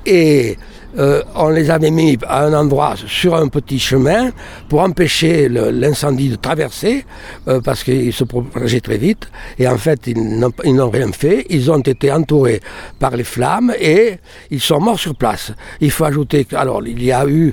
Et 0.06 0.56
euh, 0.98 1.22
on 1.34 1.50
les 1.50 1.70
avait 1.70 1.90
mis 1.90 2.18
à 2.26 2.44
un 2.44 2.52
endroit 2.52 2.94
sur 3.06 3.36
un 3.36 3.48
petit 3.48 3.78
chemin 3.78 4.30
pour 4.68 4.80
empêcher 4.80 5.48
l'incendie 5.48 6.28
de 6.30 6.36
traverser, 6.36 7.04
euh, 7.48 7.60
parce 7.60 7.84
qu'il 7.84 8.12
se 8.12 8.24
propageait 8.24 8.80
très 8.80 8.98
vite. 8.98 9.28
Et 9.58 9.68
en 9.68 9.78
fait, 9.78 10.06
ils 10.06 10.74
n'ont 10.74 10.90
rien 10.90 11.12
fait. 11.12 11.46
Ils 11.50 11.70
ont 11.70 11.80
été 11.80 12.10
entourés 12.10 12.60
par 12.98 13.16
les 13.16 13.24
flammes 13.24 13.72
et 13.78 14.18
ils 14.50 14.60
sont 14.60 14.80
morts 14.80 14.98
sur 14.98 15.14
place. 15.14 15.52
Il 15.80 15.90
faut 15.90 16.04
ajouter 16.04 16.44
que, 16.44 16.56
alors, 16.56 16.82
il 16.86 17.02
y 17.02 17.12
a 17.12 17.26
eu 17.26 17.52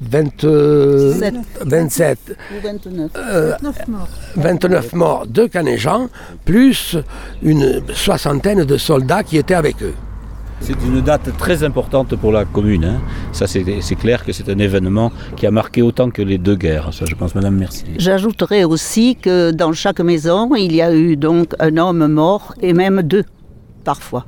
20, 0.00 0.44
euh, 0.44 1.14
Sept. 1.18 1.34
27 1.64 2.18
Ou 2.56 2.60
29. 2.62 3.10
29 4.36 4.92
morts 4.92 5.26
de 5.26 5.48
plus 6.44 6.96
une 7.42 7.82
soixantaine 7.92 8.64
de 8.64 8.76
soldats 8.76 9.22
qui 9.22 9.38
étaient 9.38 9.54
avec 9.54 9.82
eux. 9.82 9.94
C'est 10.60 10.80
une 10.84 11.00
date 11.00 11.36
très 11.38 11.62
importante 11.64 12.16
pour 12.16 12.32
la 12.32 12.44
commune. 12.44 12.84
hein. 12.84 13.00
Ça, 13.32 13.46
c'est 13.46 13.94
clair 13.94 14.24
que 14.24 14.32
c'est 14.32 14.48
un 14.48 14.58
événement 14.58 15.12
qui 15.36 15.46
a 15.46 15.50
marqué 15.50 15.82
autant 15.82 16.10
que 16.10 16.22
les 16.22 16.38
deux 16.38 16.56
guerres. 16.56 16.90
Ça. 16.92 17.04
J'ajouterais 17.96 18.64
aussi 18.64 19.16
que 19.16 19.50
dans 19.50 19.72
chaque 19.72 20.00
maison, 20.00 20.54
il 20.54 20.74
y 20.74 20.82
a 20.82 20.94
eu 20.94 21.16
donc 21.16 21.54
un 21.58 21.76
homme 21.76 22.06
mort 22.08 22.54
et 22.60 22.72
même 22.72 23.02
deux, 23.02 23.24
parfois. 23.84 24.26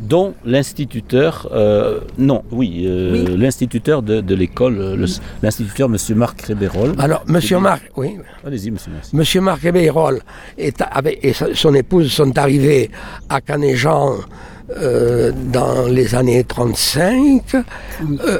Dont 0.00 0.34
l'instituteur, 0.44 1.48
euh, 1.52 2.00
non, 2.18 2.44
oui, 2.52 2.84
euh, 2.86 3.36
l'instituteur 3.36 4.02
de, 4.02 4.20
de 4.20 4.34
l'école, 4.34 4.76
le- 4.94 5.06
l'instituteur 5.42 5.88
Monsieur 5.88 6.14
Marc 6.14 6.42
Rébérol. 6.42 6.94
Alors, 6.98 7.24
Monsieur 7.26 7.58
Marc, 7.58 7.82
oui, 7.96 8.16
Allez-y, 8.46 8.70
Monsieur 8.70 8.92
Marc. 8.92 9.12
Est 10.56 10.82
avec, 10.90 11.18
et 11.24 11.32
son 11.32 11.74
épouse 11.74 12.12
sont 12.12 12.36
arrivés 12.38 12.90
à 13.28 13.40
Canéjan 13.40 14.14
euh, 14.76 15.32
dans 15.52 15.86
les 15.88 16.14
années 16.14 16.44
35. 16.44 17.42
Euh, 17.54 18.38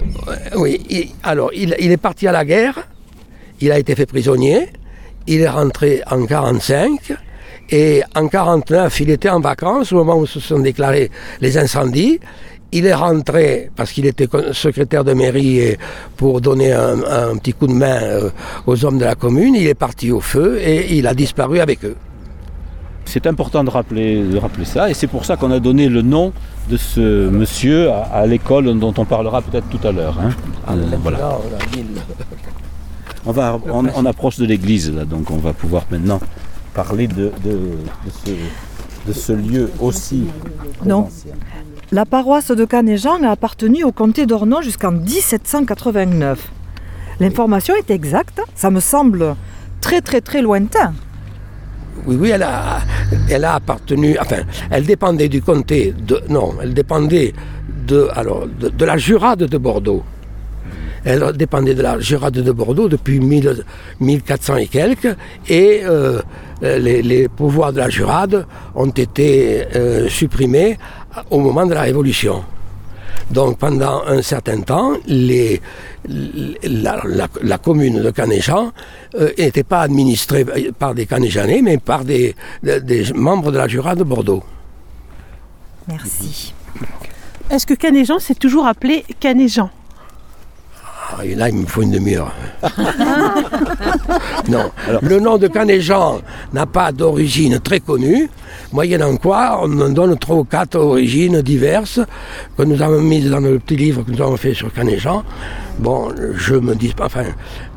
oui, 0.56 0.80
il- 0.88 1.08
alors 1.24 1.50
il, 1.54 1.74
il 1.80 1.90
est 1.90 1.96
parti 1.96 2.28
à 2.28 2.32
la 2.32 2.44
guerre, 2.44 2.78
il 3.60 3.72
a 3.72 3.78
été 3.78 3.94
fait 3.96 4.06
prisonnier, 4.06 4.68
il 5.26 5.40
est 5.40 5.48
rentré 5.48 6.02
en 6.08 6.24
45 6.24 7.14
et 7.70 8.02
en 8.14 8.28
49 8.28 9.00
il 9.00 9.10
était 9.10 9.28
en 9.30 9.40
vacances 9.40 9.92
au 9.92 9.96
moment 9.96 10.16
où 10.18 10.26
se 10.26 10.40
sont 10.40 10.58
déclarés 10.60 11.10
les 11.40 11.58
incendies. 11.58 12.18
Il 12.70 12.84
est 12.84 12.92
rentré 12.94 13.70
parce 13.76 13.92
qu'il 13.92 14.04
était 14.04 14.28
secrétaire 14.52 15.02
de 15.02 15.14
mairie 15.14 15.58
et 15.58 15.78
pour 16.18 16.42
donner 16.42 16.72
un, 16.72 16.98
un 17.02 17.36
petit 17.38 17.54
coup 17.54 17.66
de 17.66 17.72
main 17.72 17.98
euh, 18.02 18.28
aux 18.66 18.84
hommes 18.84 18.98
de 18.98 19.06
la 19.06 19.14
commune. 19.14 19.54
Il 19.54 19.66
est 19.66 19.74
parti 19.74 20.10
au 20.12 20.20
feu 20.20 20.58
et 20.60 20.94
il 20.96 21.06
a 21.06 21.14
disparu 21.14 21.60
avec 21.60 21.82
eux. 21.86 21.96
C'est 23.06 23.26
important 23.26 23.64
de 23.64 23.70
rappeler, 23.70 24.22
de 24.22 24.36
rappeler 24.36 24.66
ça, 24.66 24.90
et 24.90 24.92
c'est 24.92 25.06
pour 25.06 25.24
ça 25.24 25.36
qu'on 25.38 25.50
a 25.50 25.60
donné 25.60 25.88
le 25.88 26.02
nom 26.02 26.30
de 26.68 26.76
ce 26.76 27.30
monsieur 27.30 27.90
à, 27.90 28.02
à 28.12 28.26
l'école 28.26 28.78
dont 28.78 28.92
on 28.98 29.06
parlera 29.06 29.40
peut-être 29.40 29.66
tout 29.70 29.80
à 29.88 29.90
l'heure. 29.92 30.18
hein. 30.20 30.28
Euh, 30.68 30.74
voilà. 31.02 31.38
On, 33.24 33.86
on 33.96 34.04
approche 34.04 34.36
de 34.38 34.44
l'église, 34.44 34.92
là, 34.94 35.06
donc 35.06 35.30
on 35.30 35.38
va 35.38 35.54
pouvoir 35.54 35.84
maintenant 35.90 36.20
parler 36.78 37.08
de, 37.08 37.32
de, 37.44 37.54
de 38.06 38.10
ce, 38.24 38.30
de 39.08 39.12
ce 39.12 39.32
lieu 39.32 39.68
aussi. 39.80 40.26
Non. 40.86 41.06
ancien. 41.06 41.32
La 41.90 42.06
paroisse 42.06 42.52
de 42.52 42.64
Canéjan 42.64 43.24
a 43.24 43.30
appartenu 43.30 43.82
au 43.82 43.90
comté 43.90 44.26
d'Ornon 44.26 44.60
jusqu'en 44.62 44.92
1789. 44.92 46.52
L'information 47.18 47.74
est 47.74 47.90
exacte, 47.90 48.40
ça 48.54 48.70
me 48.70 48.78
semble 48.78 49.34
très 49.80 50.00
très 50.00 50.20
très 50.20 50.40
lointain. 50.40 50.92
Oui, 52.06 52.16
oui, 52.20 52.30
elle 52.30 52.44
a, 52.44 52.78
elle 53.28 53.44
a 53.44 53.54
appartenu, 53.54 54.16
enfin, 54.20 54.42
elle 54.70 54.86
dépendait 54.86 55.28
du 55.28 55.42
comté 55.42 55.92
de, 56.10 56.22
non, 56.28 56.54
elle 56.62 56.74
dépendait 56.74 57.34
de, 57.88 58.08
alors, 58.14 58.46
de, 58.46 58.68
de 58.68 58.84
la 58.84 58.96
Jurade 58.98 59.42
de 59.42 59.58
Bordeaux. 59.58 60.04
Elle 61.08 61.24
dépendait 61.32 61.74
de 61.74 61.80
la 61.80 61.98
Jurade 61.98 62.34
de 62.34 62.52
Bordeaux 62.52 62.86
depuis 62.86 63.18
1000 63.18 63.64
1400 63.98 64.56
et 64.56 64.66
quelques, 64.66 65.16
et 65.48 65.80
euh, 65.84 66.20
les, 66.60 67.28
pouvoirs 67.28 67.72
de 67.72 67.78
la 67.78 67.88
Jurade 67.88 68.44
ont 68.74 68.90
été 68.90 69.64
euh, 69.74 70.06
supprimés 70.10 70.76
au 71.30 71.38
moment 71.38 71.64
de 71.64 71.72
la 71.72 71.80
Révolution. 71.80 72.44
Donc 73.30 73.56
pendant 73.56 74.02
un 74.06 74.20
certain 74.20 74.60
temps, 74.60 74.96
la, 75.06 75.58
commune 77.56 78.02
de 78.02 78.10
Canéjan 78.10 78.72
euh, 79.14 79.30
n'était 79.38 79.62
pas 79.62 79.80
administrée 79.80 80.44
par 80.78 80.94
des 80.94 81.06
Canéjanais, 81.06 81.62
mais 81.62 81.78
par 81.78 82.04
des, 82.04 82.34
membres 83.14 83.50
de 83.50 83.56
la 83.56 83.66
Jura 83.66 83.94
de 83.94 84.04
Bordeaux. 84.04 84.42
Merci. 85.88 86.52
Est-ce 87.48 87.66
que 87.66 87.72
Canéjan 87.72 88.18
s'est 88.18 88.34
toujours 88.34 88.66
appelé 88.66 89.06
Canéjan 89.20 89.70
et 91.24 91.34
là, 91.34 91.48
il 91.48 91.56
me 91.56 91.66
faut 91.66 91.82
une 91.82 91.92
demi-heure. 91.92 92.32
non, 94.48 94.70
le 95.02 95.20
nom 95.20 95.38
de 95.38 95.46
Canéjan 95.48 96.20
n'a 96.52 96.66
pas 96.66 96.92
d'origine 96.92 97.58
très 97.60 97.80
connue. 97.80 98.28
Moyennant 98.72 99.16
quoi, 99.16 99.60
on 99.62 99.80
en 99.80 99.88
donne 99.90 100.16
trois 100.18 100.36
ou 100.36 100.44
quatre 100.44 100.76
origines 100.78 101.40
diverses 101.42 102.00
que 102.56 102.62
nous 102.62 102.80
avons 102.82 103.00
mises 103.00 103.30
dans 103.30 103.40
le 103.40 103.58
petit 103.58 103.76
livre 103.76 104.02
que 104.04 104.10
nous 104.10 104.20
avons 104.22 104.36
fait 104.36 104.54
sur 104.54 104.72
Canéjan. 104.72 105.22
Bon, 105.78 106.08
je 106.36 106.54
me 106.54 106.74
dis, 106.74 106.92
enfin, 107.00 107.24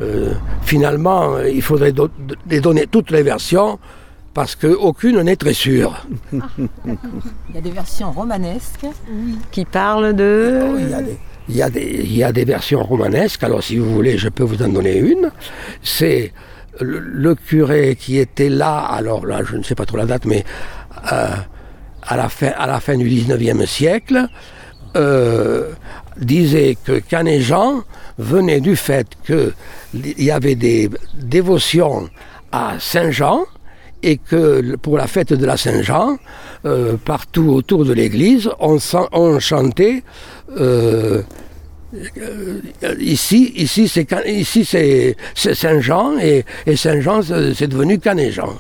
euh, 0.02 0.34
finalement, 0.64 1.40
il 1.40 1.62
faudrait 1.62 1.92
do- 1.92 2.10
les 2.50 2.60
donner 2.60 2.88
toutes 2.88 3.12
les 3.12 3.22
versions 3.24 3.80
parce 4.34 4.56
qu'aucune 4.56 5.22
n'est 5.22 5.36
très 5.36 5.54
sûre. 5.54 6.06
Il 6.34 7.56
y 7.56 7.58
a 7.58 7.62
des 7.62 7.72
versions 7.72 8.12
romanesques 8.12 8.86
qui 9.52 9.66
parlent 9.66 10.14
de... 10.16 10.62
Oh, 10.64 10.76
Il 10.80 10.90
y, 10.90 10.94
a 10.94 11.02
des, 11.02 11.18
il, 11.50 11.56
y 11.56 11.62
a 11.62 11.70
des, 11.70 12.02
il 12.04 12.16
y 12.16 12.24
a 12.24 12.32
des 12.32 12.46
versions 12.46 12.84
romanesques, 12.84 13.44
alors 13.44 13.64
si 13.64 13.78
vous 13.78 13.94
voulez, 13.94 14.18
je 14.18 14.30
peux 14.30 14.44
vous 14.44 14.62
en 14.62 14.70
donner 14.70 14.98
une. 14.98 15.32
C'est 15.82 16.32
le, 16.80 17.36
curé 17.36 17.96
qui 18.00 18.18
était 18.18 18.50
là, 18.50 18.80
alors 18.80 19.26
là, 19.26 19.42
je 19.44 19.58
ne 19.58 19.64
sais 19.64 19.76
pas 19.76 19.86
trop 19.86 19.98
la 19.98 20.06
date, 20.06 20.26
mais 20.26 20.44
euh, 21.12 21.30
à, 22.04 22.18
la 22.18 22.30
fin, 22.30 22.52
à 22.58 22.68
la 22.68 22.80
fin 22.80 22.98
du 22.98 23.10
19e 23.10 23.66
siècle, 23.66 24.28
euh, 24.96 25.72
disait 26.18 26.78
que 26.84 27.00
Canéjan 27.00 27.84
venait 28.18 28.60
du 28.60 28.76
fait 28.76 29.08
qu'il 29.26 29.54
y 30.18 30.32
avait 30.32 30.56
des 30.56 30.90
dévotions 31.14 32.10
à 32.52 32.76
Saint-Jean 32.80 33.46
et 34.04 34.18
que 34.18 34.76
pour 34.78 34.98
la 34.98 35.08
fête 35.08 35.34
de 35.34 35.46
la 35.46 35.58
Saint-Jean, 35.58 36.18
euh, 36.66 36.98
partout 36.98 37.50
autour 37.50 37.86
de 37.86 37.94
l'église, 37.94 38.50
on, 38.60 38.78
on 39.14 39.40
chantait 39.40 40.04
euh, 40.60 41.22
euh, 42.18 42.96
ici, 43.00 43.54
c'est 43.68 45.16
Saint-Jean 45.36 46.18
et, 46.20 46.46
Saint-Jean 46.76 47.22
c'est 47.22 47.68
devenu 47.68 48.00
Canéjean. 48.00 48.56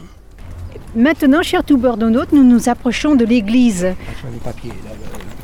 Maintenant, 0.93 1.41
chers 1.41 1.63
tout 1.63 1.77
nous 1.77 2.43
nous 2.43 2.69
approchons 2.69 3.15
de 3.15 3.23
l'église. 3.23 3.87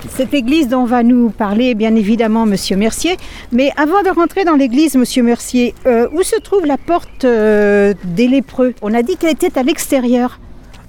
Cette 0.10 0.34
église 0.34 0.68
dont 0.68 0.84
va 0.84 1.04
nous 1.04 1.30
parler 1.30 1.74
bien 1.74 1.96
évidemment 1.96 2.46
Monsieur 2.46 2.76
Mercier. 2.76 3.16
Mais 3.54 3.72
avant 3.78 4.04
de 4.04 4.10
rentrer 4.10 4.44
dans 4.44 4.56
l'église, 4.56 4.96
Monsieur 4.96 5.24
Mercier, 5.24 5.74
euh, 5.86 6.10
où 6.12 6.24
se 6.24 6.38
trouve 6.40 6.66
la 6.66 6.78
porte 6.78 7.26
des 7.26 8.28
lépreux? 8.28 8.74
On 8.82 8.94
a 8.94 9.02
dit 9.04 9.16
qu'elle 9.16 9.32
était 9.32 9.58
à 9.58 9.64
l'extérieur. 9.64 10.40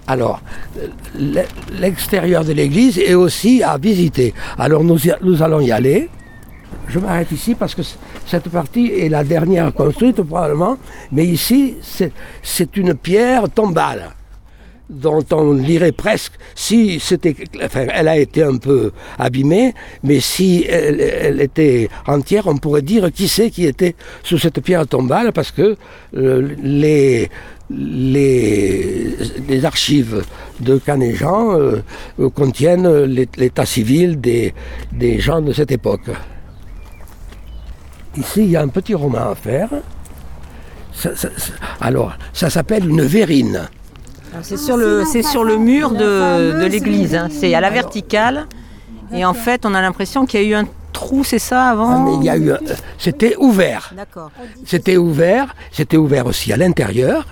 Alors, 0.08 0.40
l'e- 1.18 1.44
l'extérieur 1.78 2.44
de 2.44 2.52
l'église 2.52 2.98
est 2.98 3.14
aussi 3.14 3.62
à 3.62 3.76
visiter. 3.78 4.32
Alors 4.58 4.82
nous, 4.82 4.98
allons 5.42 5.60
y 5.60 5.70
aller. 5.70 6.08
Je 6.88 6.98
m'arrête 6.98 7.30
ici 7.30 7.54
parce 7.54 7.74
que 7.74 7.82
cette 8.26 8.48
partie 8.48 8.90
est 8.92 9.10
la 9.10 9.22
dernière 9.22 9.72
construite 9.74 10.22
probablement. 10.22 10.78
Mais 11.12 11.26
ici, 11.26 11.76
c'est 12.42 12.76
une 12.76 12.94
pierre 12.94 13.44
tombale 13.54 14.10
dont 14.90 15.24
on 15.32 15.52
dirait 15.54 15.92
presque, 15.92 16.32
si 16.54 16.98
c'était, 16.98 17.36
enfin, 17.62 17.86
elle 17.92 18.08
a 18.08 18.16
été 18.16 18.42
un 18.42 18.56
peu 18.56 18.92
abîmée, 19.18 19.74
mais 20.02 20.18
si 20.20 20.64
elle, 20.68 21.40
était 21.40 21.90
entière, 22.06 22.46
on 22.46 22.56
pourrait 22.56 22.82
dire 22.82 23.12
qui 23.12 23.28
c'est 23.28 23.50
qui 23.50 23.66
était 23.66 23.94
sous 24.22 24.38
cette 24.38 24.60
pierre 24.60 24.86
tombale, 24.86 25.32
parce 25.32 25.50
que 25.50 25.76
les, 26.14 27.28
les, 27.70 29.14
les 29.46 29.64
archives 29.64 30.24
de 30.60 30.78
Canéjan 30.78 31.58
euh, 31.58 31.82
contiennent 32.34 33.04
l'é- 33.04 33.28
l'état 33.36 33.66
civil 33.66 34.18
des, 34.20 34.54
des 34.92 35.20
gens 35.20 35.42
de 35.42 35.52
cette 35.52 35.70
époque. 35.70 36.08
Ici, 38.16 38.44
il 38.44 38.50
y 38.50 38.56
a 38.56 38.62
un 38.62 38.68
petit 38.68 38.94
roman 38.94 39.30
à 39.30 39.34
faire. 39.34 39.68
Alors, 41.80 42.14
ça 42.32 42.50
s'appelle 42.50 42.88
une 42.88 43.02
verrine. 43.02 43.68
C'est 44.42 44.56
sur, 44.58 44.76
le, 44.76 45.04
c'est 45.04 45.22
sur 45.22 45.44
le 45.44 45.56
mur 45.56 45.90
de, 45.90 46.60
de 46.60 46.66
l'église, 46.66 47.14
hein. 47.14 47.28
c'est 47.30 47.54
à 47.54 47.60
la 47.60 47.70
verticale. 47.70 48.46
Et 49.12 49.24
en 49.24 49.34
fait, 49.34 49.64
on 49.64 49.74
a 49.74 49.80
l'impression 49.80 50.26
qu'il 50.26 50.42
y 50.42 50.44
a 50.44 50.48
eu 50.48 50.54
un 50.54 50.66
trou, 50.92 51.24
c'est 51.24 51.38
ça, 51.38 51.62
Ah, 51.64 51.70
avant 51.70 52.04
mais 52.04 52.14
il 52.16 52.24
y 52.24 52.28
a 52.30 52.36
eu, 52.36 52.52
un- 52.52 52.58
c'était 52.98 53.34
ouvert. 53.38 53.92
D'accord. 53.96 54.30
C'était 54.66 54.96
ouvert, 54.96 55.54
c'était 55.72 55.96
ouvert 55.96 56.26
aussi 56.26 56.52
à 56.52 56.56
l'intérieur. 56.58 57.26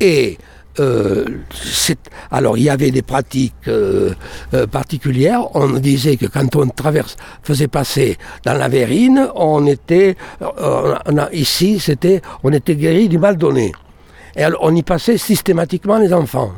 Et 0.00 0.38
euh, 0.78 1.24
c'est- 1.52 1.98
alors 2.30 2.56
il 2.56 2.62
y 2.64 2.70
avait 2.70 2.90
des 2.90 3.02
pratiques 3.02 3.52
euh, 3.68 4.14
euh, 4.54 4.66
particulières. 4.66 5.54
On 5.54 5.68
disait 5.70 6.16
que 6.16 6.26
quand 6.26 6.56
on 6.56 6.68
traverse, 6.68 7.16
faisait 7.42 7.68
passer 7.68 8.16
dans 8.44 8.54
la 8.54 8.68
verrine, 8.68 9.28
on 9.34 9.66
était 9.66 10.16
euh, 10.40 10.94
on 11.06 11.18
a- 11.18 11.30
ici, 11.32 11.80
c'était 11.80 12.22
on 12.44 12.52
était 12.52 12.76
guéri 12.76 13.08
du 13.08 13.18
mal 13.18 13.36
donné. 13.36 13.72
Et 14.36 14.44
on 14.60 14.74
y 14.74 14.82
passait 14.82 15.18
systématiquement 15.18 15.98
les 15.98 16.12
enfants. 16.12 16.52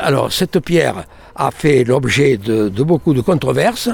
Alors, 0.00 0.32
cette 0.32 0.60
pierre 0.60 1.04
a 1.34 1.50
fait 1.50 1.84
l'objet 1.84 2.36
de, 2.36 2.68
beaucoup 2.82 3.12
de 3.14 3.20
controverses 3.20 3.88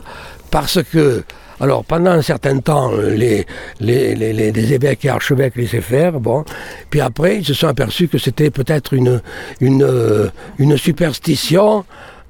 parce 0.50 0.82
que, 0.82 1.22
alors, 1.60 1.84
pendant 1.84 2.10
un 2.10 2.22
certain 2.22 2.58
temps, 2.58 2.90
les, 2.96 3.46
les, 3.80 4.14
les- 4.14 4.32
les- 4.32 4.72
évêques 4.74 5.04
et 5.06 5.08
archevêques 5.08 5.56
laissaient 5.56 5.80
faire, 5.80 6.20
bon. 6.20 6.44
Puis 6.90 7.00
après, 7.00 7.38
ils 7.38 7.44
se 7.46 7.54
sont 7.54 7.68
aperçus 7.68 8.08
que 8.08 8.18
c'était 8.18 8.50
peut-être 8.50 8.92
une, 8.92 9.22
une, 9.60 10.30
une 10.58 10.76
superstition 10.76 11.84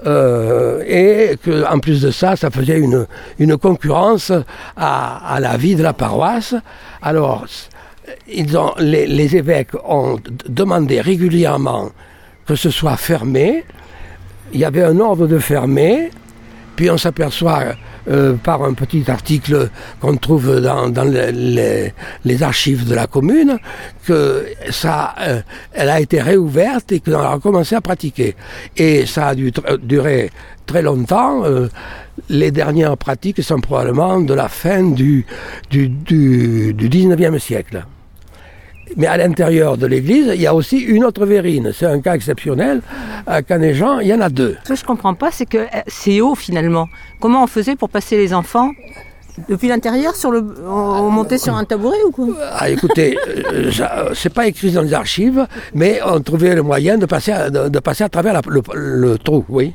euh, 0.06 0.84
et 0.86 1.36
qu'en 1.44 1.78
plus 1.80 2.02
de 2.02 2.10
ça, 2.12 2.36
ça 2.36 2.50
faisait 2.50 2.78
une, 2.78 3.06
une 3.40 3.56
concurrence 3.56 4.30
à, 4.76 5.34
à 5.34 5.40
la 5.40 5.56
vie 5.56 5.74
de 5.74 5.82
la 5.82 5.92
paroisse. 5.92 6.54
Alors, 7.02 7.46
ont, 8.56 8.72
les, 8.78 9.36
évêques 9.36 9.74
ont 9.84 10.18
demandé 10.48 11.00
régulièrement 11.00 11.90
que 12.46 12.54
ce 12.54 12.70
soit 12.70 12.96
fermé. 12.96 13.64
Il 14.52 14.60
y 14.60 14.64
avait 14.64 14.84
un 14.84 14.98
ordre 15.00 15.26
de 15.26 15.38
fermer, 15.38 16.10
puis 16.76 16.90
on 16.90 16.98
s'aperçoit 16.98 17.64
euh, 18.08 18.34
par 18.34 18.62
un 18.62 18.72
petit 18.74 19.02
article 19.10 19.68
qu'on 20.00 20.16
trouve 20.16 20.60
dans, 20.60 20.88
dans 20.88 21.02
le- 21.02 21.90
les, 22.24 22.42
archives 22.42 22.86
de 22.88 22.94
la 22.94 23.08
commune 23.08 23.58
que 24.06 24.46
ça, 24.70 25.14
euh, 25.20 25.40
a 25.76 26.00
été 26.00 26.20
réouverte 26.22 26.92
et 26.92 27.00
qu'on 27.00 27.18
a 27.18 27.40
commencé 27.40 27.74
à 27.74 27.80
pratiquer. 27.80 28.36
Et 28.76 29.06
ça 29.06 29.28
a 29.28 29.34
dû 29.34 29.50
durer 29.82 30.30
très 30.66 30.82
longtemps. 30.82 31.44
euh, 31.44 31.66
les 32.28 32.50
dernières 32.52 32.96
pratiques 32.96 33.42
sont 33.42 33.60
probablement 33.60 34.20
de 34.20 34.32
la 34.32 34.48
fin 34.48 34.82
du, 34.84 35.26
du, 35.70 35.88
du, 35.88 36.72
du 36.74 36.88
19e 36.88 37.38
siècle. 37.40 37.84
Mais 38.96 39.06
à 39.06 39.16
l'intérieur 39.16 39.76
de 39.76 39.86
l'église, 39.86 40.30
il 40.34 40.40
y 40.40 40.46
a 40.46 40.54
aussi 40.54 40.78
une 40.78 41.04
autre 41.04 41.26
verrine. 41.26 41.72
C'est 41.74 41.86
un 41.86 42.00
cas 42.00 42.14
exceptionnel. 42.14 42.82
À 43.26 43.42
Canéjean, 43.42 43.98
il 44.00 44.06
y 44.08 44.14
en 44.14 44.20
a 44.20 44.28
deux. 44.28 44.56
Ce 44.64 44.68
que 44.70 44.76
je 44.76 44.84
comprends 44.84 45.14
pas, 45.14 45.30
c'est 45.32 45.46
que 45.46 45.58
euh, 45.58 45.66
c'est 45.88 46.20
haut 46.20 46.34
finalement. 46.36 46.88
Comment 47.20 47.42
on 47.42 47.46
faisait 47.48 47.74
pour 47.76 47.88
passer 47.90 48.16
les 48.16 48.32
enfants 48.32 48.70
depuis 49.48 49.68
l'intérieur 49.68 50.14
sur 50.14 50.30
le, 50.30 50.42
on, 50.66 50.70
on 50.70 51.10
montait 51.10 51.36
sur 51.36 51.54
un 51.54 51.64
tabouret 51.64 51.98
ou 52.06 52.10
quoi 52.10 52.26
Ah, 52.52 52.70
écoutez, 52.70 53.18
euh, 53.52 53.70
c'est 54.14 54.32
pas 54.32 54.46
écrit 54.46 54.70
dans 54.70 54.82
les 54.82 54.94
archives, 54.94 55.46
mais 55.74 56.00
on 56.06 56.20
trouvait 56.20 56.54
le 56.54 56.62
moyen 56.62 56.96
de 56.96 57.04
passer 57.06 57.32
à, 57.32 57.50
de, 57.50 57.68
de 57.68 57.78
passer 57.80 58.04
à 58.04 58.08
travers 58.08 58.32
la- 58.32 58.40
le, 58.48 58.62
le 58.74 59.18
trou, 59.18 59.44
oui. 59.50 59.74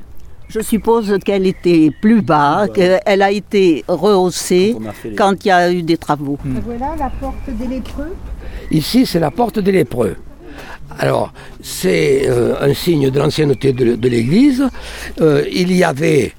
Je 0.49 0.59
suppose 0.61 1.15
qu'elle 1.23 1.45
était 1.47 1.91
plus 2.01 2.21
bas, 2.21 2.65
qu'elle 2.73 3.21
a 3.21 3.31
été 3.31 3.85
rehaussée 3.87 4.75
les- 5.05 5.15
quand 5.15 5.45
il 5.45 5.47
y 5.49 5.51
a 5.51 5.71
eu 5.71 5.83
des 5.83 5.97
travaux. 5.97 6.37
Voilà 6.65 6.95
la 6.97 7.09
porte 7.21 7.35
des 7.47 7.67
lépreux. 7.67 8.13
Ici, 8.71 9.05
c'est 9.05 9.19
la 9.19 9.31
porte 9.31 9.59
des 9.59 9.71
lépreux. 9.71 10.15
Alors, 10.97 11.33
c'est 11.61 12.23
euh, 12.29 12.55
un 12.61 12.73
signe 12.73 13.09
de 13.09 13.19
l'ancienneté 13.19 13.73
de, 13.73 14.07
l'Église. 14.07 14.63
Euh, 15.21 15.43
il 15.51 15.75
y 15.75 15.83
avait 15.83 16.33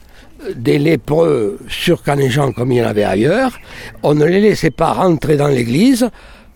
des 0.56 0.78
lépreux 0.78 1.58
sur 1.68 2.02
comme 2.02 2.72
il 2.72 2.78
y 2.78 2.82
en 2.82 2.86
avait 2.88 3.04
ailleurs. 3.04 3.58
On 4.02 4.14
ne 4.14 4.24
les 4.24 4.40
laissait 4.40 4.70
pas 4.70 4.92
rentrer 4.92 5.36
dans 5.36 5.48
l'Église 5.48 6.08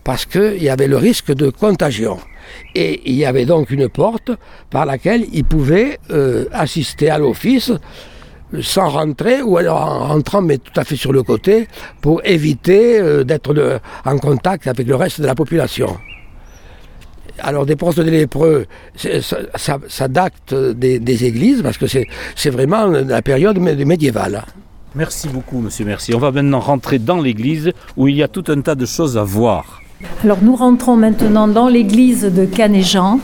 parce 0.03 0.25
qu'il 0.25 0.61
y 0.61 0.69
avait 0.69 0.87
le 0.87 0.97
risque 0.97 1.33
de 1.33 1.49
contagion. 1.49 2.17
Et 2.75 3.01
il 3.05 3.15
y 3.15 3.25
avait 3.25 3.45
donc 3.45 3.71
une 3.71 3.89
porte 3.89 4.31
par 4.69 4.85
laquelle 4.85 5.25
ils 5.33 5.45
pouvaient 5.45 5.99
euh, 6.11 6.45
assister 6.51 7.09
à 7.09 7.17
l'office 7.17 7.71
sans 8.61 8.89
rentrer 8.89 9.41
ou 9.41 9.57
alors 9.57 9.81
en 9.81 10.07
rentrant 10.07 10.41
mais 10.41 10.57
tout 10.57 10.77
à 10.79 10.83
fait 10.83 10.95
sur 10.95 11.11
le 11.11 11.21
côté 11.23 11.67
pour 12.01 12.21
éviter 12.25 12.99
euh, 12.99 13.23
d'être 13.23 13.79
en 14.05 14.17
contact 14.17 14.67
avec 14.67 14.87
le 14.87 14.95
reste 14.95 15.19
de 15.21 15.25
la 15.27 15.35
population. 15.35 15.97
Alors 17.39 17.65
des 17.67 17.75
postes 17.75 17.99
de 17.99 18.09
lépreux, 18.09 18.65
ça, 18.95 20.07
date 20.07 20.53
des, 20.53 20.97
des 20.99 21.25
églises 21.25 21.61
parce 21.61 21.77
que 21.77 21.85
c'est 21.87 22.49
vraiment 22.49 22.87
la 22.87 23.21
période 23.21 23.59
mé- 23.59 23.85
médiévale. 23.85 24.43
Merci 24.95 25.27
beaucoup, 25.27 25.59
monsieur 25.59 25.85
Mercier. 25.85 26.15
On 26.15 26.19
va 26.19 26.31
maintenant 26.31 26.59
rentrer 26.59 26.97
dans 26.97 27.21
l'église 27.21 27.71
où 27.95 28.07
il 28.07 28.15
y 28.15 28.23
a 28.23 28.27
tout 28.27 28.43
un 28.47 28.61
tas 28.61 28.73
de 28.73 28.87
choses 28.87 29.17
à 29.17 29.23
voir. 29.23 29.81
Alors 30.23 30.37
nous 30.41 30.55
rentrons 30.55 30.95
maintenant 30.95 31.47
dans 31.47 31.67
l'église 31.67 32.23
de 32.23 32.45
Canéjean. 32.45 33.19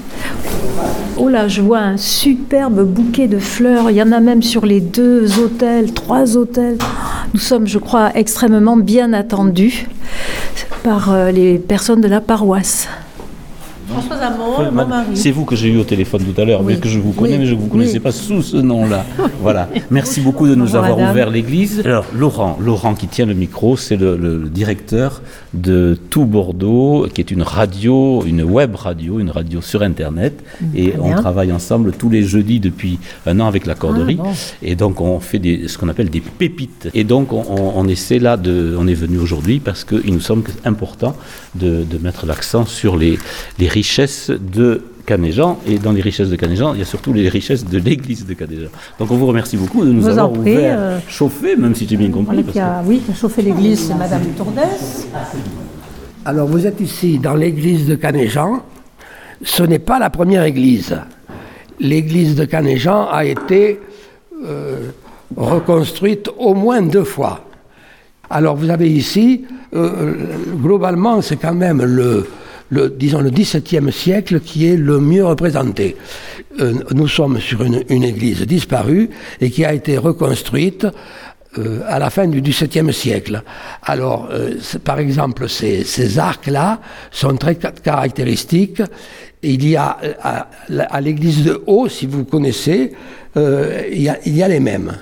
Oh 1.17 1.29
là, 1.29 1.47
je 1.47 1.61
vois 1.61 1.79
un 1.79 1.97
superbe 1.97 2.83
bouquet 2.83 3.27
de 3.27 3.37
fleurs. 3.37 3.91
Il 3.91 3.97
y 3.97 4.01
en 4.01 4.11
a 4.11 4.19
même 4.19 4.41
sur 4.41 4.65
les 4.65 4.81
deux 4.81 5.39
hôtels, 5.39 5.93
trois 5.93 6.35
hôtels. 6.35 6.77
Nous 7.33 7.39
sommes, 7.39 7.67
je 7.67 7.77
crois, 7.77 8.11
extrêmement 8.15 8.77
bien 8.77 9.13
attendus 9.13 9.87
par 10.83 11.13
euh, 11.13 11.31
les 11.31 11.59
personnes 11.59 12.01
de 12.01 12.07
la 12.07 12.21
paroisse. 12.21 12.87
Françoise 13.89 14.19
Amon, 14.21 14.71
mon 14.71 14.85
mari. 14.87 15.07
C'est 15.15 15.31
vous 15.31 15.45
que 15.45 15.55
j'ai 15.55 15.69
eu 15.69 15.77
au 15.77 15.83
téléphone 15.83 16.21
tout 16.23 16.39
à 16.41 16.45
l'heure, 16.45 16.63
mais 16.63 16.77
que 16.77 16.87
je 16.87 16.99
vous 16.99 17.11
connais, 17.11 17.33
Oui. 17.33 17.39
mais 17.39 17.45
je 17.45 17.53
ne 17.55 17.59
vous 17.59 17.67
connaissais 17.67 17.93
Oui. 17.95 17.99
pas 17.99 18.11
sous 18.11 18.41
ce 18.41 18.57
nom-là. 18.57 19.05
voilà. 19.41 19.69
Merci 19.91 20.21
beaucoup 20.21 20.47
de 20.47 20.55
nous 20.55 20.65
Bonjour, 20.65 20.77
avoir 20.83 20.97
madame. 20.97 21.11
ouvert 21.11 21.29
l'église. 21.29 21.81
Alors, 21.85 22.05
Laurent, 22.15 22.57
Laurent 22.61 22.95
qui 22.95 23.07
tient 23.07 23.25
le 23.25 23.33
micro, 23.33 23.75
c'est 23.77 23.97
le, 23.97 24.15
le 24.17 24.49
directeur 24.49 25.21
de 25.53 25.97
Tout 26.09 26.25
Bordeaux, 26.25 27.07
qui 27.13 27.21
est 27.21 27.31
une 27.31 27.41
radio, 27.43 28.23
une 28.25 28.43
web 28.43 28.75
radio, 28.75 29.19
une 29.19 29.29
radio 29.29 29.61
sur 29.61 29.81
Internet. 29.83 30.43
Et 30.75 30.93
on 30.99 31.07
bien. 31.09 31.15
travaille 31.17 31.51
ensemble 31.51 31.91
tous 31.91 32.09
les 32.09 32.23
jeudis 32.23 32.59
depuis 32.59 32.99
un 33.25 33.39
an 33.39 33.47
avec 33.47 33.65
la 33.65 33.75
corderie. 33.75 34.17
Ah, 34.19 34.23
bon. 34.23 34.31
Et 34.61 34.75
donc, 34.75 35.01
on 35.01 35.19
fait 35.19 35.39
des, 35.39 35.67
ce 35.67 35.77
qu'on 35.77 35.89
appelle 35.89 36.09
des 36.09 36.21
pépites. 36.21 36.89
Et 36.93 37.03
donc, 37.03 37.33
on, 37.33 37.43
on- 37.49 37.73
on 37.75 37.87
essaie 37.87 38.19
là 38.19 38.37
de. 38.37 38.75
On 38.79 38.87
est 38.87 38.93
venu 38.93 39.17
aujourd'hui 39.17 39.59
parce 39.59 39.83
qu'il 39.83 40.13
nous 40.13 40.19
semble 40.19 40.43
important 40.65 41.15
de, 41.55 41.83
de 41.83 41.97
mettre 41.97 42.25
l'accent 42.25 42.65
sur 42.65 42.95
les, 42.97 43.17
les 43.59 43.67
richesses 43.73 44.29
de 44.29 44.83
Canéjean. 45.05 45.57
Et 45.67 45.79
dans 45.79 45.91
les 45.91 46.01
richesses 46.01 46.29
de 46.29 46.35
Canéjean, 46.35 46.73
il 46.75 46.79
y 46.79 46.81
a 46.81 46.85
surtout 46.85 47.13
les 47.13 47.27
richesses 47.27 47.65
de 47.65 47.77
l'église 47.77 48.25
de 48.25 48.33
Canéjean. 48.33 48.69
Donc, 48.99 49.11
on 49.11 49.15
vous 49.15 49.27
remercie 49.27 49.57
beaucoup 49.57 49.83
de 49.83 49.91
nous 49.91 50.01
Vous 50.01 50.07
avoir 50.07 50.31
prie, 50.31 50.53
ouvert, 50.53 50.77
euh, 50.79 50.99
chauffé, 51.07 51.55
même 51.55 51.75
si 51.75 51.87
j'ai 51.87 51.97
bien 51.97 52.09
compris. 52.09 52.43
Parce 52.43 52.85
oui, 52.85 53.01
qui 53.05 53.11
a 53.11 53.15
chauffé 53.15 53.41
l'église, 53.41 53.87
c'est 53.87 53.95
Madame 53.95 54.23
Tourdès. 54.37 55.07
Alors 56.25 56.47
vous 56.47 56.65
êtes 56.65 56.79
ici 56.79 57.19
dans 57.19 57.35
l'église 57.35 57.85
de 57.85 57.95
Canéjean. 57.95 58.61
Ce 59.43 59.61
n'est 59.63 59.79
pas 59.79 59.99
la 59.99 60.09
première 60.09 60.43
église. 60.43 60.97
L'église 61.81 62.35
de 62.35 62.45
Canéjean 62.45 63.09
a 63.11 63.25
été 63.25 63.81
euh, 64.45 64.91
reconstruite 65.35 66.29
au 66.37 66.53
moins 66.53 66.81
deux 66.81 67.03
fois. 67.03 67.43
Alors 68.29 68.55
vous 68.55 68.69
avez 68.69 68.89
ici, 68.89 69.43
euh, 69.75 70.13
globalement, 70.61 71.21
c'est 71.21 71.35
quand 71.35 71.53
même 71.53 71.83
le, 71.83 72.25
le, 72.73 72.89
disons, 72.89 73.21
le 73.21 73.29
XVIIe 73.29 73.91
siècle 73.91 74.39
qui 74.39 74.67
est 74.67 74.77
le 74.77 74.99
mieux 74.99 75.25
représenté. 75.25 75.95
Euh, 76.59 76.73
nous 76.91 77.07
sommes 77.07 77.39
sur 77.39 77.61
une, 77.63 78.03
église 78.03 78.41
disparue 78.41 79.09
et 79.39 79.49
qui 79.49 79.63
a 79.63 79.73
été 79.73 79.97
reconstruite 79.97 80.87
euh, 81.59 81.81
à 81.87 81.99
la 81.99 82.09
fin 82.09 82.27
du 82.27 82.41
XVIIe 82.41 82.91
siècle. 82.91 83.43
Alors, 83.83 84.27
euh, 84.31 84.55
par 84.83 84.99
exemple, 84.99 85.47
ces, 85.47 86.19
arcs-là 86.19 86.79
sont 87.11 87.35
très 87.37 87.57
ca- 87.61 87.71
caractéristiques. 87.71 88.81
Il 89.43 89.67
y 89.67 89.75
a 89.75 89.97
à, 90.21 91.01
l'église 91.01 91.43
de 91.43 91.61
Haut, 91.67 91.89
si 91.89 92.07
vous 92.07 92.23
connaissez, 92.23 92.93
il, 93.35 94.01
y 94.01 94.43
a, 94.43 94.47
les 94.47 94.61
mêmes. 94.61 94.93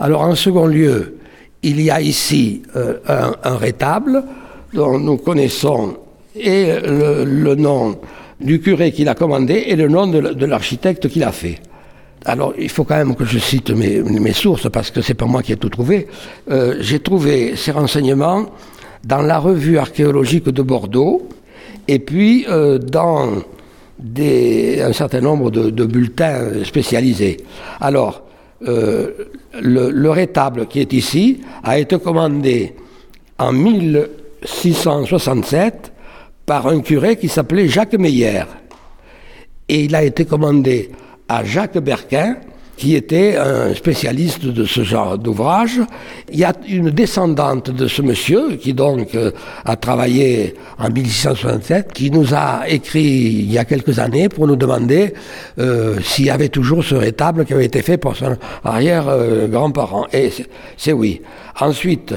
Alors, 0.00 0.22
en 0.22 0.34
second 0.34 0.66
lieu, 0.66 1.18
il 1.62 1.80
y 1.80 1.88
a 1.88 2.00
ici 2.00 2.62
un, 2.74 3.32
un 3.44 3.56
rétable 3.56 4.24
dont 4.74 4.98
nous 4.98 5.18
connaissons 5.18 5.98
et 6.38 6.72
le, 6.84 7.54
nom 7.54 7.98
du 8.40 8.60
curé 8.60 8.92
qui 8.92 9.04
l'a 9.04 9.14
commandé 9.14 9.64
et 9.66 9.76
le 9.76 9.88
nom 9.88 10.06
de, 10.06 10.46
l'architecte 10.46 11.08
qui 11.08 11.20
l'a 11.20 11.32
fait. 11.32 11.56
Alors, 12.24 12.54
il 12.58 12.68
faut 12.68 12.84
quand 12.84 12.96
même 12.96 13.14
que 13.14 13.24
je 13.24 13.38
cite 13.38 13.70
mes, 13.70 14.32
sources 14.32 14.68
parce 14.70 14.90
que 14.90 15.00
c'est 15.00 15.14
pas 15.14 15.26
moi 15.26 15.42
qui 15.42 15.52
ai 15.52 15.56
tout 15.56 15.68
trouvé. 15.68 16.08
Euh, 16.50 16.76
J'ai 16.80 17.00
trouvé 17.00 17.54
ces 17.56 17.70
renseignements 17.70 18.46
dans 19.04 19.22
la 19.22 19.38
revue 19.38 19.78
archéologique 19.78 20.48
de 20.48 20.62
Bordeaux 20.62 21.28
et 21.86 22.00
puis 22.00 22.44
euh, 22.48 22.78
dans 22.78 23.44
un 24.18 24.92
certain 24.92 25.20
nombre 25.20 25.50
de, 25.50 25.70
de 25.70 25.84
bulletins 25.84 26.64
spécialisés. 26.64 27.38
Alors, 27.80 28.22
euh, 28.66 29.10
le, 29.60 29.90
le 29.90 30.10
rétable 30.10 30.66
qui 30.66 30.80
est 30.80 30.92
ici 30.92 31.40
a 31.62 31.78
été 31.78 31.98
commandé 31.98 32.74
en 33.38 33.52
1667 33.52 35.92
par 36.46 36.66
un 36.68 36.80
curé 36.80 37.16
qui 37.16 37.28
s'appelait 37.28 37.68
Jacques 37.68 37.94
Meyer. 37.98 38.44
Et 39.68 39.84
il 39.84 39.94
a 39.96 40.04
été 40.04 40.24
commandé 40.24 40.90
à 41.28 41.44
Jacques 41.44 41.78
Berquin, 41.78 42.36
qui 42.76 42.94
était 42.94 43.36
un 43.36 43.74
spécialiste 43.74 44.44
de 44.44 44.64
ce 44.66 44.84
genre 44.84 45.16
d'ouvrage. 45.16 45.80
Il 46.30 46.38
y 46.38 46.44
a 46.44 46.52
une 46.68 46.90
descendante 46.90 47.70
de 47.70 47.88
ce 47.88 48.02
monsieur, 48.02 48.56
qui 48.56 48.74
donc 48.74 49.14
euh, 49.14 49.30
a 49.64 49.76
travaillé 49.76 50.54
en 50.78 50.90
1667, 50.90 51.92
qui 51.94 52.10
nous 52.10 52.34
a 52.34 52.68
écrit 52.68 53.02
il 53.02 53.50
y 53.50 53.56
a 53.58 53.64
quelques 53.64 53.98
années 53.98 54.28
pour 54.28 54.46
nous 54.46 54.56
demander 54.56 55.14
euh, 55.58 55.98
s'il 56.02 56.26
y 56.26 56.30
avait 56.30 56.50
toujours 56.50 56.84
ce 56.84 56.94
rétable 56.94 57.46
qui 57.46 57.54
avait 57.54 57.64
été 57.64 57.80
fait 57.80 57.96
pour 57.96 58.14
son 58.14 58.36
arrière-grand-parent. 58.62 60.06
Et 60.12 60.28
c'est- 60.30 60.46
c'est 60.76 60.92
oui. 60.92 61.22
Ensuite, 61.58 62.14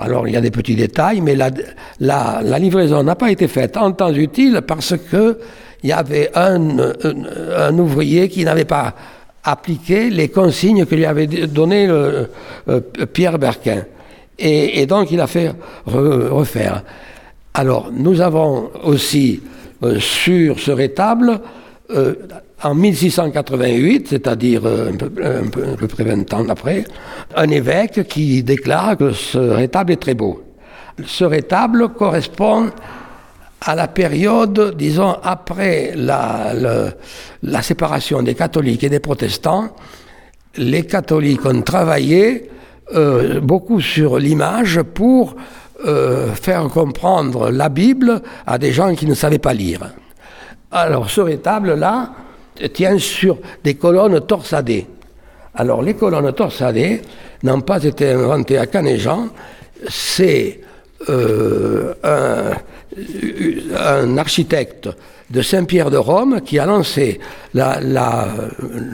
alors 0.00 0.26
il 0.26 0.34
y 0.34 0.36
a 0.36 0.40
des 0.40 0.50
petits 0.50 0.74
détails, 0.74 1.20
mais 1.20 1.36
la, 1.36 2.58
livraison 2.58 3.02
n'a 3.02 3.14
pas 3.14 3.30
été 3.30 3.48
faite 3.48 3.76
en 3.76 3.92
temps 3.92 4.12
utile 4.12 4.62
parce 4.66 4.94
que 4.96 5.38
il 5.82 5.90
y 5.90 5.92
avait 5.92 6.30
un, 6.34 7.78
ouvrier 7.78 8.28
qui 8.28 8.44
n'avait 8.44 8.66
pas 8.66 8.94
appliqué 9.44 10.10
les 10.10 10.28
consignes 10.28 10.84
que 10.84 10.94
lui 10.94 11.06
avait 11.06 11.26
donné 11.26 11.86
le, 11.86 12.28
euh, 12.68 12.80
Pierre 13.12 13.38
Berquin. 13.38 13.84
Et, 14.38 14.84
donc 14.86 15.10
il 15.10 15.20
a 15.20 15.26
fait 15.26 15.52
re- 15.86 16.28
refaire. 16.28 16.82
Alors 17.54 17.90
nous 17.92 18.20
avons 18.20 18.70
aussi 18.84 19.40
euh, 19.82 19.98
sur 19.98 20.60
ce 20.60 20.70
rétable 20.70 21.40
euh, 21.90 22.14
En 22.62 22.74
1688, 22.74 24.08
c'est-à-dire 24.08 24.62
euh, 24.66 24.90
un 24.92 24.96
peu, 24.96 25.10
un 25.24 25.76
peu- 25.76 25.86
près 25.88 26.04
20 26.04 26.34
ans 26.34 26.46
après, 26.50 26.84
un 27.34 27.48
évêque 27.48 28.06
qui 28.06 28.42
déclare 28.42 28.96
que 28.98 29.12
ce 29.12 29.38
rétable 29.38 29.92
est 29.92 29.96
très 30.02 30.14
beau. 30.14 30.42
Ce 31.06 31.24
rétable 31.24 31.88
correspond 31.90 32.70
à 33.62 33.74
la 33.74 33.88
période, 33.88 34.74
disons, 34.76 35.16
après 35.22 35.92
la, 35.94 36.52
la 37.42 37.62
séparation 37.62 38.22
des 38.22 38.34
catholiques 38.34 38.84
et 38.84 38.90
des 38.90 39.00
protestants, 39.00 39.68
les 40.56 40.82
catholiques 40.84 41.46
ont 41.46 41.62
travaillé 41.62 42.50
euh, 42.94 43.40
beaucoup 43.40 43.80
sur 43.80 44.18
l'image 44.18 44.82
pour 44.82 45.34
euh, 45.86 46.32
faire 46.34 46.64
comprendre 46.68 47.50
la 47.50 47.70
Bible 47.70 48.20
à 48.46 48.58
des 48.58 48.72
gens 48.72 48.94
qui 48.94 49.06
ne 49.06 49.14
savaient 49.14 49.38
pas 49.38 49.54
lire. 49.54 49.92
Alors 50.70 51.08
ce 51.10 51.20
rétable-là 51.22 52.10
tient 52.68 52.98
sur 52.98 53.38
des 53.64 53.74
colonnes 53.74 54.20
torsadées. 54.20 54.86
Alors 55.54 55.82
les 55.82 55.94
colonnes 55.94 56.32
torsadées 56.32 57.02
n'ont 57.42 57.60
pas 57.60 57.82
été 57.82 58.10
inventées 58.10 58.58
à 58.58 58.66
Canéjan, 58.66 59.28
c'est 59.88 60.60
euh, 61.08 61.94
un, 62.04 62.52
architecte 64.18 64.88
de 65.30 65.42
Saint-Pierre 65.42 65.90
de 65.90 65.96
Rome 65.96 66.40
qui 66.44 66.58
a 66.58 66.66
lancé 66.66 67.20
la, 67.54 67.80
la- 67.80 68.28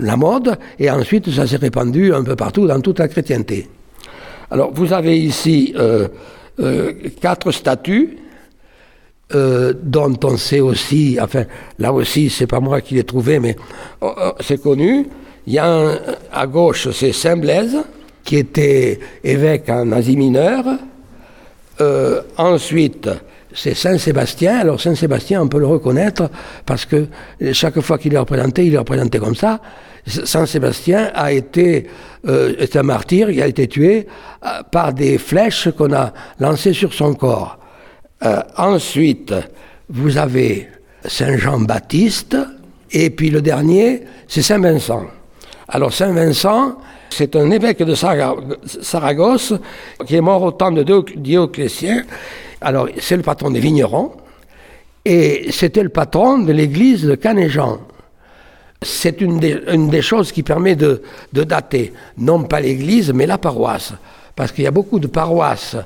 la 0.00 0.16
mode 0.16 0.59
et 0.79 0.90
ensuite 0.90 1.31
ça 1.31 1.46
s'est 1.46 1.57
répandu 1.57 2.12
un 2.12 2.22
peu 2.22 2.37
partout 2.37 2.66
dans 2.66 2.81
toute 2.81 2.98
la 2.98 3.09
chrétienté. 3.09 3.68
Alors 4.50 4.72
vous 4.72 4.92
avez 4.92 5.18
ici 5.18 5.74
euh, 5.76 6.09
euh, 6.61 6.92
quatre 7.20 7.50
statues 7.50 8.18
euh, 9.35 9.73
dont 9.83 10.15
on 10.23 10.37
sait 10.37 10.61
aussi, 10.61 11.19
enfin 11.21 11.47
là 11.81 11.93
aussi 11.93 12.31
c'est 12.31 12.47
pas 12.47 12.61
moi 12.61 12.81
qui 12.81 12.95
l'ai 12.95 13.03
trouvé 13.03 13.41
mais 13.41 13.57
oh, 14.01 14.12
oh, 14.17 14.33
c'est 14.41 14.62
connu. 14.62 15.07
Il 15.49 15.53
y 15.53 15.59
a 15.59 15.99
à 16.33 16.47
gauche 16.47 16.91
c'est 16.93 17.12
Saint 17.12 17.37
Blaise 17.37 17.77
qui 18.23 18.37
était 18.37 19.01
évêque 19.25 19.69
en 19.69 19.91
Asie 19.93 20.17
mineure. 20.17 20.65
Euh, 21.81 22.23
ensuite, 22.37 23.09
c'est 23.53 23.75
Saint-Sébastien. 23.75 24.59
Alors 24.59 24.81
Saint-Sébastien, 24.81 25.43
on 25.43 25.49
peut 25.49 25.59
le 25.59 25.67
reconnaître 25.67 26.31
parce 26.65 26.85
que 26.85 27.07
chaque 27.53 27.81
fois 27.81 27.99
qu'il 27.99 28.15
est 28.15 28.19
représenté, 28.19 28.67
il 28.67 28.75
est 28.75 28.79
représenté 28.79 29.19
comme 29.19 29.37
ça. 29.37 29.61
Saint-Sébastien 30.07 31.11
a 31.15 31.33
été 31.33 31.89
euh, 32.29 32.55
est 32.59 32.77
un 32.77 32.85
martyr, 32.85 33.31
il 33.31 33.43
a 33.43 33.47
été 33.47 33.67
tué 33.67 34.07
par 34.71 34.93
des 34.93 35.19
flèches 35.19 35.69
qu'on 35.77 35.93
a 35.93 36.12
lancées 36.39 36.73
sur 36.73 36.93
son 36.93 37.15
corps. 37.15 37.59
Euh, 38.24 38.40
ensuite, 38.57 39.35
vous 39.88 40.16
avez 40.16 40.68
Saint 41.05 41.37
Jean-Baptiste, 41.37 42.37
et 42.90 43.11
puis 43.11 43.31
le 43.31 43.42
dernier, 43.42 44.02
c'est 44.26 44.42
Saint 44.42 44.59
Vincent. 44.59 45.05
Alors 45.68 45.92
Saint 45.92 46.12
Vincent, 46.12 46.79
c'est 47.11 47.37
un 47.37 47.50
évêque 47.50 47.83
de 47.83 47.94
Sara- 47.94 48.37
Saragosse 48.64 49.55
qui 50.07 50.16
est 50.16 50.20
mort 50.20 50.42
au 50.42 50.52
temps 50.52 50.70
de 50.72 50.83
Dio- 50.83 51.05
Dioclétien. 51.16 52.05
Alors 52.61 52.88
c'est 52.98 53.16
le 53.16 53.22
patron 53.22 53.50
des 53.50 53.61
vignerons, 53.61 54.12
et 55.05 55.48
c'était 55.52 55.83
le 55.83 55.88
patron 55.90 56.38
de 56.38 56.52
l'église 56.52 57.02
de 57.05 57.14
Canéjan. 57.16 57.79
C'est 58.83 59.20
une 59.20 59.40
des, 59.40 60.02
choses 60.02 60.33
qui 60.33 60.42
permet 60.42 60.76
de 60.76 61.02
dater, 61.33 61.92
non 62.18 62.42
pas 62.44 62.61
l'église, 62.61 63.12
mais 63.12 63.26
la 63.26 63.38
paroisse. 63.38 63.92
Parce 64.35 64.52
qu'il 64.52 64.64
y 64.64 64.66
a 64.66 64.70
beaucoup 64.70 64.98
de 64.98 65.07
paroisses 65.07 65.76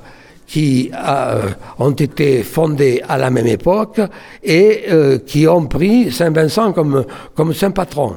qui 0.50 0.90
euh, 0.92 1.42
ont 1.78 1.92
été 1.92 2.42
fondées 2.42 3.00
à 3.08 3.18
la 3.18 3.30
même 3.30 3.46
époque 3.46 4.00
et 4.42 4.82
euh, 4.90 5.18
qui 5.18 5.46
ont 5.46 5.66
pris 5.66 6.10
Saint-Vincent 6.10 6.72
comme, 6.72 7.04
comme 7.36 7.54
saint 7.54 7.70
patron. 7.70 8.16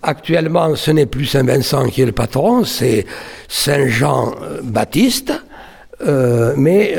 Actuellement, 0.00 0.76
ce 0.76 0.92
n'est 0.92 1.06
plus 1.06 1.26
Saint-Vincent 1.26 1.88
qui 1.88 2.02
est 2.02 2.06
le 2.06 2.12
patron, 2.12 2.62
c'est 2.62 3.04
Saint-Jean-Baptiste. 3.48 5.32
Euh, 6.06 6.54
mais 6.56 6.94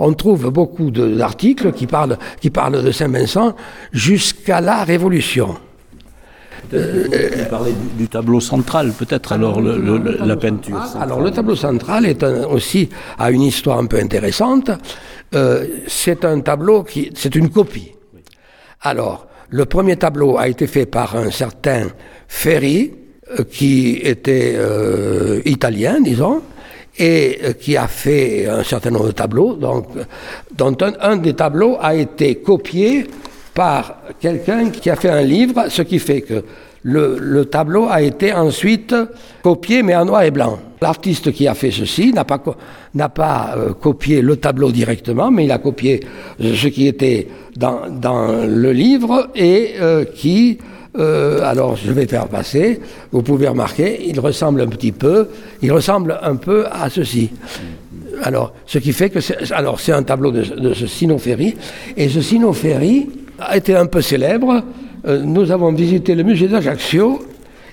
on 0.00 0.12
trouve 0.12 0.50
beaucoup 0.50 0.90
d'articles 0.90 1.72
qui 1.72 1.86
parlent, 1.86 2.18
qui 2.40 2.50
parlent 2.50 2.82
de 2.82 2.90
Saint-Vincent 2.90 3.54
jusqu'à 3.92 4.60
la 4.60 4.82
Révolution. 4.82 5.56
Vous 6.72 7.44
parlez 7.50 7.72
du, 7.72 7.88
du 8.04 8.08
tableau 8.08 8.40
central, 8.40 8.92
peut-être, 8.92 9.32
alors, 9.32 9.60
le- 9.60 9.78
le- 9.78 9.98
le- 9.98 10.18
la 10.24 10.36
peinture. 10.36 10.76
Alors 11.00 11.20
le 11.20 11.30
tableau 11.30 11.56
central 11.56 12.06
est 12.06 12.22
un- 12.22 12.44
aussi 12.46 12.88
a 13.18 13.30
une 13.30 13.42
histoire 13.42 13.78
un 13.78 13.86
peu 13.86 13.98
intéressante. 13.98 14.70
Euh, 15.34 15.66
c'est 15.86 16.24
un 16.24 16.40
tableau 16.40 16.82
qui, 16.82 17.10
c'est 17.14 17.34
une 17.34 17.50
copie. 17.50 17.92
Alors 18.82 19.26
le 19.50 19.64
premier 19.64 19.96
tableau 19.96 20.38
a 20.38 20.48
été 20.48 20.66
fait 20.66 20.86
par 20.86 21.16
un 21.16 21.30
certain 21.30 21.88
Ferry 22.28 22.92
euh, 23.38 23.44
qui 23.44 23.98
était 24.02 24.54
euh, 24.56 25.40
italien, 25.44 26.00
disons, 26.00 26.42
et 26.98 27.38
euh, 27.44 27.52
qui 27.52 27.76
a 27.76 27.86
fait 27.88 28.46
un 28.48 28.62
certain 28.64 28.90
nombre 28.90 29.06
de 29.08 29.12
tableaux. 29.12 29.54
Donc, 29.54 29.86
euh, 29.96 30.04
dont 30.56 30.76
un, 30.80 30.92
un 31.00 31.16
des 31.16 31.34
tableaux 31.34 31.76
a 31.80 31.94
été 31.94 32.36
copié 32.36 33.06
par 33.56 33.96
quelqu'un 34.20 34.68
qui 34.68 34.90
a 34.90 34.96
fait 34.96 35.08
un 35.08 35.22
livre, 35.22 35.64
ce 35.70 35.80
qui 35.80 35.98
fait 35.98 36.20
que 36.20 36.44
le, 36.82 37.16
le 37.18 37.46
tableau 37.46 37.88
a 37.88 38.02
été 38.02 38.32
ensuite 38.32 38.94
copié, 39.42 39.82
mais 39.82 39.96
en 39.96 40.04
noir 40.04 40.22
et 40.22 40.30
blanc. 40.30 40.58
L'artiste 40.82 41.32
qui 41.32 41.48
a 41.48 41.54
fait 41.54 41.70
ceci 41.70 42.12
n'a 42.12 42.24
pas, 42.24 43.54
euh, 43.56 43.72
copié 43.72 44.20
le 44.20 44.36
tableau 44.36 44.70
directement, 44.70 45.30
mais 45.30 45.46
il 45.46 45.50
a 45.50 45.58
copié 45.58 46.00
ce 46.38 46.68
qui 46.68 46.86
était 46.86 47.28
dans, 47.56 48.46
le 48.46 48.72
livre 48.72 49.30
et 49.34 49.72
euh, 49.80 50.04
qui, 50.04 50.58
euh, 50.98 51.40
alors 51.42 51.76
je 51.76 51.90
vais 51.92 52.06
faire 52.06 52.28
passer, 52.28 52.78
vous 53.10 53.22
pouvez 53.22 53.48
remarquer, 53.48 54.02
il 54.06 54.20
ressemble 54.20 54.60
un 54.60 54.68
petit 54.68 54.92
peu, 54.92 55.28
il 55.62 55.72
ressemble 55.72 56.18
un 56.22 56.36
peu 56.36 56.66
à 56.70 56.90
ceci. 56.90 57.30
Alors, 58.22 58.52
ce 58.66 58.78
qui 58.78 58.92
fait 58.92 59.10
que 59.10 59.20
c'est, 59.20 59.50
alors 59.52 59.80
c'est 59.80 59.92
un 59.92 60.02
tableau 60.02 60.30
de, 60.30 60.42
de 60.42 60.74
ce 60.74 60.86
Sino 60.86 61.18
et 61.96 62.08
ce 62.08 62.20
a 63.38 63.56
été 63.56 63.74
un 63.74 63.86
peu 63.86 64.00
célèbre. 64.02 64.62
Euh, 65.06 65.22
nous 65.22 65.50
avons 65.50 65.72
visité 65.72 66.14
le 66.14 66.22
musée 66.22 66.48
d'Ajaccio, 66.48 67.24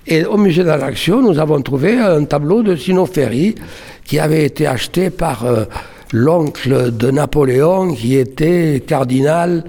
et 0.06 0.26
au 0.26 0.38
musée 0.38 0.64
d'Ajaccio, 0.64 1.22
nous 1.22 1.40
avons 1.40 1.62
trouvé 1.62 1.98
un 2.00 2.26
tableau 2.26 2.62
de 2.64 2.76
Sino 2.76 3.06
Ferry 3.06 3.56
qui 4.04 4.20
avait 4.20 4.46
été 4.46 4.68
acheté 4.68 5.10
par 5.10 5.46
euh, 5.46 5.64
l'oncle 6.12 6.92
de 6.96 7.10
Napoléon, 7.12 7.94
qui 7.94 8.18
était 8.18 8.84
cardinal 8.86 9.64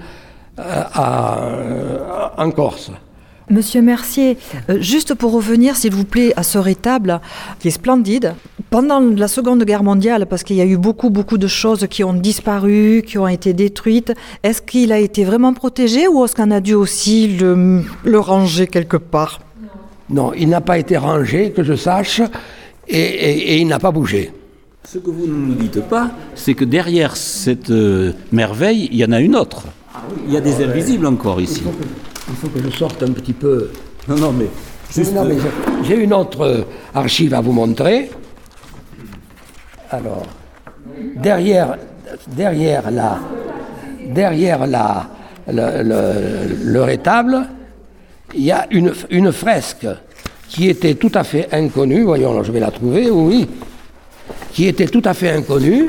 euh, 0.59 0.83
à- 0.93 2.33
en 2.37 2.51
Corse. 2.51 2.91
Monsieur 3.49 3.81
Mercier, 3.81 4.37
euh, 4.69 4.77
juste 4.81 5.13
pour 5.13 5.31
revenir, 5.31 5.75
s'il 5.75 5.93
vous 5.93 6.03
plaît, 6.05 6.33
à 6.35 6.41
ce 6.43 6.57
rétable 6.57 7.21
qui 7.59 7.67
est 7.67 7.71
splendide. 7.71 8.33
Pendant 8.71 8.99
la 8.99 9.27
Seconde 9.27 9.63
Guerre 9.63 9.83
mondiale, 9.83 10.25
parce 10.25 10.43
qu'il 10.43 10.55
y 10.55 10.61
a 10.61 10.65
eu 10.65 10.77
beaucoup, 10.77 11.09
beaucoup 11.11 11.37
de 11.37 11.47
choses 11.47 11.85
qui 11.89 12.03
ont 12.03 12.13
disparu, 12.13 13.03
qui 13.05 13.17
ont 13.19 13.27
été 13.27 13.53
détruites, 13.53 14.13
est-ce 14.43 14.61
qu'il 14.61 14.91
a 14.91 14.99
été 14.99 15.23
vraiment 15.23 15.53
protégé 15.53 16.07
ou 16.07 16.25
est-ce 16.25 16.35
qu'on 16.35 16.49
a 16.51 16.59
dû 16.59 16.73
aussi 16.73 17.27
le, 17.37 17.83
le 18.03 18.19
ranger 18.19 18.65
quelque 18.67 18.97
part? 18.97 19.41
Non, 20.09 20.33
il 20.33 20.49
n'a 20.49 20.61
pas 20.61 20.77
été 20.79 20.97
rangé, 20.97 21.51
que 21.51 21.63
je 21.63 21.75
sache, 21.75 22.21
et, 22.87 22.97
et- 22.99 23.53
et 23.53 23.57
il 23.57 23.67
n'a 23.67 23.79
pas 23.79 23.91
bougé. 23.91 24.31
Ce 24.83 24.97
que 24.99 25.09
vous 25.09 25.25
ne 25.27 25.33
nous 25.33 25.55
dites 25.55 25.81
pas, 25.81 26.11
c'est 26.35 26.53
que 26.53 26.65
derrière 26.65 27.15
cette 27.17 27.71
euh, 27.71 28.11
merveille, 28.31 28.87
il 28.91 28.97
y 28.97 29.05
en 29.05 29.11
a 29.11 29.19
une 29.19 29.35
autre. 29.35 29.63
Il 30.27 30.33
y 30.33 30.37
a 30.37 30.41
des 30.41 30.63
invisibles 30.63 31.05
encore 31.07 31.41
ici. 31.41 31.63
Il 32.29 32.35
faut 32.35 32.47
que 32.47 32.59
je 32.63 32.69
sorte 32.75 33.03
un 33.03 33.11
petit 33.11 33.33
peu. 33.33 33.69
Non, 34.07 34.15
non, 34.15 34.31
mais. 34.31 34.47
Non, 35.13 35.25
mais 35.25 35.35
j'ai- 35.83 35.95
une 36.03 36.13
autre 36.13 36.41
euh, 36.41 36.61
archive 36.93 37.33
à 37.33 37.41
vous 37.41 37.51
montrer. 37.51 38.09
Alors, 39.89 40.23
derrière, 41.15 41.77
derrière, 42.27 42.89
la, 42.91 43.19
derrière 44.07 44.65
la, 44.67 45.07
le, 45.51 45.83
le- 45.83 46.55
le 46.63 46.83
rétable, 46.83 47.47
il 48.35 48.43
y 48.45 48.51
a 48.51 48.67
une, 48.71 48.93
une 49.09 49.31
fresque 49.31 49.87
qui 50.49 50.69
était 50.69 50.95
tout 50.95 51.11
à 51.15 51.23
fait 51.23 51.47
inconnue. 51.51 52.03
Voyons, 52.03 52.43
je 52.43 52.51
vais 52.51 52.59
la 52.59 52.71
trouver, 52.71 53.09
oui. 53.09 53.47
Qui 54.53 54.67
était 54.67 54.87
tout 54.87 55.01
à 55.05 55.13
fait 55.13 55.31
inconnue 55.31 55.87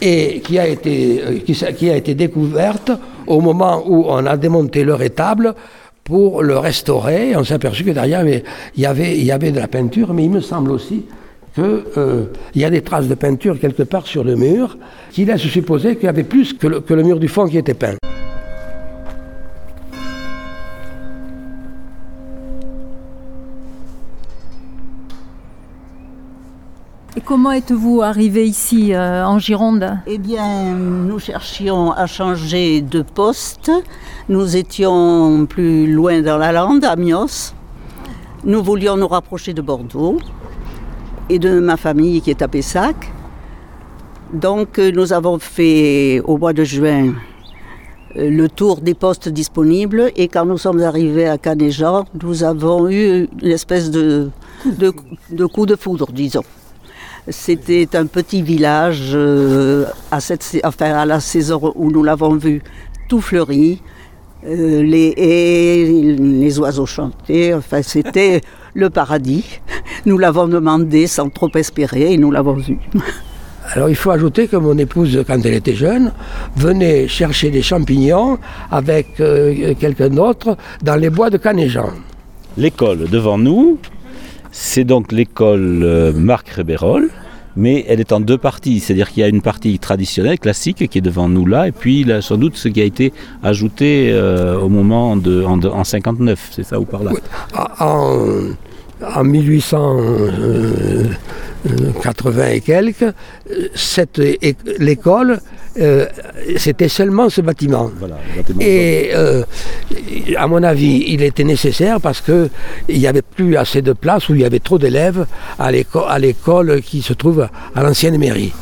et 0.00 0.40
qui 0.40 0.58
a 0.58 0.66
été, 0.66 1.22
euh, 1.22 1.38
qui, 1.72 1.90
a 1.90 1.96
été 1.96 2.14
découverte 2.14 2.90
au 3.26 3.40
moment 3.40 3.82
où 3.86 4.04
on 4.08 4.24
a 4.26 4.36
démonté 4.36 4.84
le 4.84 4.94
rétable 4.94 5.54
pour 6.04 6.42
le 6.42 6.58
restaurer. 6.58 7.36
On 7.36 7.44
s'est 7.44 7.54
aperçu 7.54 7.84
que 7.84 7.90
derrière, 7.90 8.24
il 8.26 8.42
y 8.76 8.86
avait, 8.86 9.52
de 9.52 9.58
la 9.58 9.68
peinture, 9.68 10.14
mais 10.14 10.24
il 10.24 10.30
me 10.30 10.40
semble 10.40 10.70
aussi 10.70 11.04
qu'il 11.54 12.28
y 12.54 12.64
a 12.64 12.70
des 12.70 12.82
traces 12.82 13.08
de 13.08 13.14
peinture 13.14 13.58
quelque 13.58 13.82
part 13.82 14.06
sur 14.06 14.22
le 14.22 14.36
mur 14.36 14.78
qui 15.10 15.24
laissent 15.24 15.40
supposer 15.40 15.96
qu'il 15.96 16.04
y 16.04 16.08
avait 16.08 16.22
plus 16.22 16.52
que 16.54 16.94
le 16.94 17.02
mur 17.02 17.18
du 17.18 17.28
fond 17.28 17.46
qui 17.46 17.58
était 17.58 17.74
peint. 17.74 17.96
Comment 27.28 27.52
êtes-vous 27.52 28.00
arrivé 28.00 28.48
ici 28.48 28.94
euh, 28.94 29.22
en 29.22 29.38
Gironde? 29.38 29.98
Eh 30.06 30.16
bien, 30.16 30.74
nous 30.74 31.18
cherchions 31.18 31.92
à 31.92 32.06
changer 32.06 32.80
de 32.80 33.02
poste. 33.02 33.70
Nous 34.30 34.56
étions 34.56 35.44
plus 35.44 35.92
loin 35.92 36.22
dans 36.22 36.38
la 36.38 36.52
lande, 36.52 36.84
à 36.84 36.96
Mios. 36.96 37.52
Nous 38.44 38.62
voulions 38.62 38.96
nous 38.96 39.08
rapprocher 39.08 39.52
de 39.52 39.60
Bordeaux 39.60 40.16
et 41.28 41.38
de 41.38 41.60
ma 41.60 41.76
famille 41.76 42.22
qui 42.22 42.30
est 42.30 42.40
à 42.40 42.48
Pessac. 42.48 42.96
Donc 44.32 44.78
euh, 44.78 44.90
nous 44.90 45.12
avons 45.12 45.38
fait 45.38 46.20
au 46.24 46.38
mois 46.38 46.54
de 46.54 46.64
juin 46.64 47.12
euh, 48.16 48.30
le 48.30 48.48
tour 48.48 48.80
des 48.80 48.94
postes 48.94 49.28
disponibles 49.28 50.12
et 50.16 50.28
quand 50.28 50.46
nous 50.46 50.56
sommes 50.56 50.80
arrivés 50.80 51.28
à 51.28 51.36
Canéjan, 51.36 52.06
nous 52.22 52.42
avons 52.42 52.88
eu 52.88 53.28
une 53.42 53.50
espèce 53.50 53.90
de, 53.90 54.30
de, 54.64 54.94
de 55.30 55.44
coup 55.44 55.66
de 55.66 55.76
foudre, 55.76 56.10
disons. 56.10 56.44
C'était 57.30 57.88
un 57.94 58.06
petit 58.06 58.42
village 58.42 59.10
euh, 59.12 59.84
à, 60.10 60.20
cette, 60.20 60.60
enfin, 60.64 60.94
à 60.94 61.04
la 61.04 61.20
saison 61.20 61.72
où 61.74 61.90
nous 61.90 62.02
l'avons 62.02 62.34
vu 62.36 62.62
tout 63.08 63.20
fleuri. 63.20 63.82
Euh, 64.46 64.82
les 64.82 65.14
haies, 65.16 66.16
les 66.16 66.58
oiseaux 66.58 66.86
chantaient, 66.86 67.52
enfin 67.52 67.82
c'était 67.82 68.40
le 68.72 68.88
paradis. 68.88 69.60
Nous 70.06 70.16
l'avons 70.16 70.46
demandé 70.46 71.06
sans 71.06 71.28
trop 71.28 71.50
espérer 71.56 72.12
et 72.12 72.16
nous 72.16 72.30
l'avons 72.30 72.54
vu. 72.54 72.78
Alors 73.74 73.90
il 73.90 73.96
faut 73.96 74.10
ajouter 74.10 74.48
que 74.48 74.56
mon 74.56 74.78
épouse, 74.78 75.22
quand 75.26 75.44
elle 75.44 75.54
était 75.54 75.74
jeune, 75.74 76.12
venait 76.56 77.08
chercher 77.08 77.50
des 77.50 77.60
champignons 77.60 78.38
avec 78.70 79.20
euh, 79.20 79.74
quelqu'un 79.78 80.08
d'autre 80.08 80.56
dans 80.82 80.96
les 80.96 81.10
bois 81.10 81.28
de 81.28 81.36
Canéjan. 81.36 81.90
L'école 82.56 83.08
devant 83.10 83.36
nous, 83.36 83.78
c'est 84.60 84.82
donc 84.82 85.12
l'école 85.12 85.82
euh, 85.84 86.12
Marc 86.12 86.48
Rébérol, 86.48 87.10
mais 87.54 87.84
elle 87.88 88.00
est 88.00 88.10
en 88.10 88.18
deux 88.18 88.38
parties. 88.38 88.80
C'est-à-dire 88.80 89.08
qu'il 89.08 89.20
y 89.20 89.24
a 89.24 89.28
une 89.28 89.40
partie 89.40 89.78
traditionnelle, 89.78 90.40
classique, 90.40 90.88
qui 90.88 90.98
est 90.98 91.00
devant 91.00 91.28
nous 91.28 91.46
là, 91.46 91.68
et 91.68 91.72
puis 91.72 92.02
là, 92.02 92.20
sans 92.22 92.36
doute 92.36 92.56
ce 92.56 92.68
qui 92.68 92.80
a 92.80 92.84
été 92.84 93.12
ajouté 93.44 94.10
euh, 94.10 94.58
au 94.58 94.68
moment 94.68 95.16
de 95.16 95.44
en, 95.44 95.62
en 95.64 95.84
59, 95.84 96.48
c'est 96.50 96.64
ça 96.64 96.80
ou 96.80 96.84
par 96.84 97.04
là? 97.04 97.12
En, 97.78 98.32
en 99.14 99.24
1880 101.64 102.48
et 102.50 102.60
quelques, 102.60 103.02
euh, 103.02 103.12
cette 103.74 104.20
l'école, 104.78 105.40
euh, 105.80 106.06
c'était 106.56 106.88
seulement 106.88 107.28
ce 107.28 107.40
bâtiment. 107.40 107.90
Voilà, 107.98 108.16
le 108.30 108.42
bâtiment 108.42 108.60
Et 108.60 109.10
euh, 109.14 109.42
à 110.36 110.46
mon 110.46 110.62
avis, 110.62 111.04
il 111.08 111.22
était 111.22 111.44
nécessaire 111.44 112.00
parce 112.00 112.20
qu'il 112.20 112.48
n'y 112.88 113.06
avait 113.06 113.22
plus 113.22 113.56
assez 113.56 113.82
de 113.82 113.92
place 113.92 114.28
où 114.28 114.34
il 114.34 114.40
y 114.40 114.44
avait 114.44 114.60
trop 114.60 114.78
d'élèves 114.78 115.26
à 115.58 115.70
l'éco- 115.70 116.04
à 116.08 116.18
l'école 116.18 116.80
qui 116.82 117.02
se 117.02 117.12
trouve 117.12 117.48
à 117.74 117.82
l'ancienne 117.82 118.18
mairie. 118.18 118.52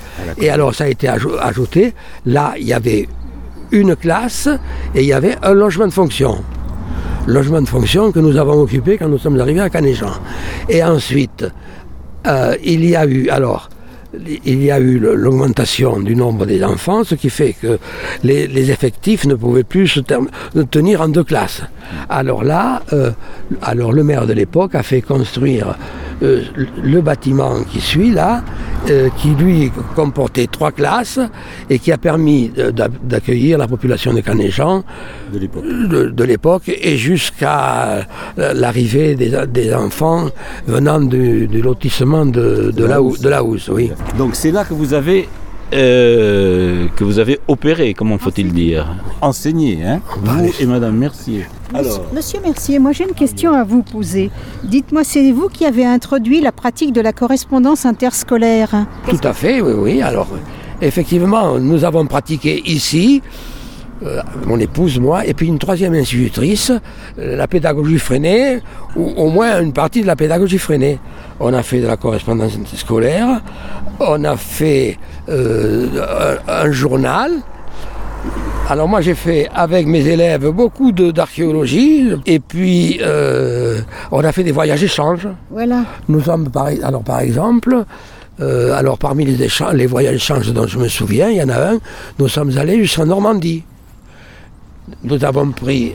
Et 0.40 0.48
alors 0.50 0.74
ça 0.74 0.84
a 0.84 0.88
été 0.88 1.08
ajou- 1.08 1.38
ajouté. 1.40 1.92
Là, 2.24 2.54
il 2.58 2.66
y 2.66 2.72
avait 2.72 3.06
une 3.72 3.96
classe 3.96 4.48
et 4.94 5.00
il 5.02 5.06
y 5.06 5.12
avait 5.12 5.36
un 5.42 5.52
logement 5.52 5.86
de 5.86 5.92
fonction. 5.92 6.42
Logement 7.26 7.60
de 7.60 7.66
fonction 7.68 8.12
que 8.12 8.20
nous 8.20 8.36
avons 8.36 8.60
occupé 8.60 8.96
quand 8.98 9.08
nous 9.08 9.18
sommes 9.18 9.38
arrivés 9.40 9.60
à 9.60 9.68
Canéjan. 9.68 10.12
Et 10.68 10.82
ensuite, 10.84 11.44
euh, 12.26 12.56
il 12.62 12.84
y 12.84 12.96
a 12.96 13.06
eu 13.06 13.28
alors 13.28 13.68
l'augmentation 14.14 16.00
du 16.00 16.16
nombre 16.16 16.46
des 16.46 16.64
enfants, 16.64 17.04
ce 17.04 17.14
qui 17.14 17.30
fait 17.30 17.52
que 17.52 17.78
les, 18.22 18.70
effectifs 18.70 19.26
ne 19.26 19.34
pouvaient 19.34 19.64
plus 19.64 19.88
se 19.88 20.00
tenir 20.70 21.02
en 21.02 21.08
deux 21.08 21.24
classes. 21.24 21.62
Alors 22.08 22.44
là, 22.44 22.82
euh, 22.92 23.10
le 23.74 24.02
maire 24.02 24.26
de 24.26 24.32
l'époque 24.32 24.74
a 24.74 24.82
fait 24.82 25.02
construire 25.02 25.76
euh, 26.22 26.42
le 26.82 27.00
bâtiment 27.00 27.62
qui 27.70 27.80
suit 27.80 28.10
là, 28.10 28.42
euh, 28.88 29.08
qui 29.18 29.30
lui 29.30 29.70
comportait 29.94 30.46
trois 30.46 30.72
classes 30.72 31.18
et 31.68 31.78
qui 31.78 31.92
a 31.92 31.98
permis 31.98 32.50
d'accueillir 33.02 33.58
la 33.58 33.68
population 33.68 34.12
de 34.14 34.20
Canéjan 34.20 34.84
de 35.32 36.24
l'époque. 36.24 36.68
et 36.68 36.96
jusqu'à 36.96 38.06
euh, 38.38 38.52
l'arrivée 38.54 39.14
des, 39.14 39.32
des 39.48 39.74
enfants 39.74 40.28
venant 40.66 41.00
du, 41.00 41.46
du 41.48 41.60
lotissement 41.62 42.24
de, 42.26 42.72
de, 42.74 42.84
la, 42.84 42.98
la 43.30 43.42
Housse, 43.42 43.68
oui. 43.68 43.90
Donc 44.18 44.34
c'est 44.34 44.50
là 44.52 44.64
que 44.64 44.74
vous 44.74 44.94
avez 44.94 45.28
euh, 45.74 46.86
que 46.94 47.02
vous 47.04 47.18
avez 47.18 47.40
opéré, 47.48 47.92
comment 47.94 48.18
faut-il 48.18 48.52
dire 48.52 48.86
Enseigné, 49.20 49.84
hein 49.84 50.00
Vous 50.22 50.50
et 50.60 50.66
Madame 50.66 50.96
Mercier. 50.96 51.46
Alors, 51.74 52.02
Monsieur 52.14 52.40
Mercier, 52.40 52.78
moi 52.78 52.92
j'ai 52.92 53.04
une 53.04 53.14
question 53.14 53.52
à 53.52 53.64
vous 53.64 53.82
poser. 53.82 54.30
Dites-moi, 54.62 55.02
c'est 55.02 55.32
vous 55.32 55.48
qui 55.48 55.64
avez 55.64 55.84
introduit 55.84 56.40
la 56.40 56.52
pratique 56.52 56.92
de 56.92 57.00
la 57.00 57.12
correspondance 57.12 57.84
interscolaire 57.84 58.86
Tout 59.08 59.20
à 59.24 59.32
fait, 59.32 59.60
oui, 59.60 59.72
oui. 59.76 60.02
Alors, 60.02 60.28
effectivement, 60.80 61.58
nous 61.58 61.84
avons 61.84 62.06
pratiqué 62.06 62.62
ici, 62.66 63.22
euh, 64.04 64.20
mon 64.46 64.58
épouse, 64.58 64.98
moi, 64.98 65.24
et 65.26 65.32
puis 65.32 65.46
une 65.46 65.58
troisième 65.58 65.94
institutrice, 65.94 66.70
euh, 67.18 67.36
la 67.36 67.46
pédagogie 67.46 67.98
freinée, 67.98 68.60
ou 68.94 69.10
au 69.16 69.30
moins 69.30 69.60
une 69.60 69.72
partie 69.72 70.02
de 70.02 70.06
la 70.06 70.16
pédagogie 70.16 70.58
freinée. 70.58 70.98
On 71.40 71.54
a 71.54 71.62
fait 71.62 71.80
de 71.80 71.86
la 71.86 71.96
correspondance 71.96 72.58
scolaire, 72.74 73.40
on 74.00 74.22
a 74.24 74.36
fait 74.36 74.98
euh, 75.30 75.88
un, 76.46 76.66
un 76.66 76.70
journal. 76.72 77.32
Alors 78.68 78.88
moi 78.88 79.00
j'ai 79.00 79.14
fait 79.14 79.48
avec 79.54 79.86
mes 79.86 80.06
élèves 80.06 80.48
beaucoup 80.48 80.90
d'archéologie 80.90 82.10
et 82.26 82.40
puis 82.40 82.98
euh, 83.00 83.80
on 84.10 84.24
a 84.24 84.32
fait 84.32 84.42
des 84.42 84.52
voyages 84.52 84.82
échanges. 84.82 85.28
Voilà. 85.50 85.84
Nous 86.08 86.20
sommes 86.20 86.50
par, 86.50 86.66
alors 86.82 87.02
par 87.02 87.20
exemple, 87.20 87.84
alors 88.38 88.98
parmi 88.98 89.24
les, 89.24 89.42
échanges, 89.42 89.72
les 89.72 89.86
voyages 89.86 90.16
échanges 90.16 90.52
dont 90.52 90.66
je 90.66 90.78
me 90.78 90.88
souviens, 90.88 91.30
il 91.30 91.36
y 91.36 91.42
en 91.42 91.48
a 91.48 91.74
un, 91.74 91.78
nous 92.18 92.28
sommes 92.28 92.58
allés 92.58 92.76
jusqu'en 92.78 93.06
Normandie. 93.06 93.62
Nous 95.04 95.24
avons 95.24 95.50
pris 95.50 95.92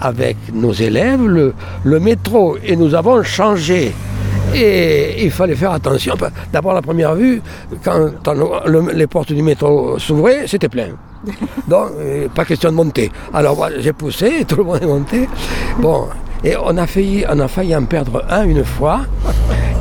avec 0.00 0.36
nos 0.52 0.72
élèves 0.72 1.24
le, 1.26 1.54
le 1.84 2.00
métro 2.00 2.56
et 2.64 2.76
nous 2.76 2.94
avons 2.94 3.22
changé. 3.22 3.92
Et 4.54 5.24
il 5.24 5.30
fallait 5.30 5.54
faire 5.54 5.72
attention. 5.72 6.14
D'abord, 6.52 6.74
la 6.74 6.82
première 6.82 7.14
vue, 7.14 7.40
quand 7.84 8.10
on- 8.26 8.68
le- 8.68 8.92
les 8.92 9.06
portes 9.06 9.32
du 9.32 9.42
métro 9.42 9.98
s'ouvraient, 9.98 10.46
c'était 10.46 10.68
plein. 10.68 10.88
Donc, 11.68 11.90
euh, 11.98 12.28
pas 12.34 12.44
question 12.44 12.70
de 12.70 12.76
monter. 12.76 13.10
Alors, 13.32 13.68
j'ai 13.78 13.92
poussé, 13.92 14.44
tout 14.48 14.56
le 14.56 14.64
monde 14.64 14.78
est 14.82 14.86
monté. 14.86 15.28
Bon, 15.78 16.06
et 16.42 16.54
on 16.56 16.76
a 16.78 16.86
failli, 16.86 17.24
on 17.30 17.38
a 17.38 17.46
failli 17.48 17.76
en 17.76 17.84
perdre 17.84 18.24
un 18.28 18.44
une 18.44 18.64
fois. 18.64 19.00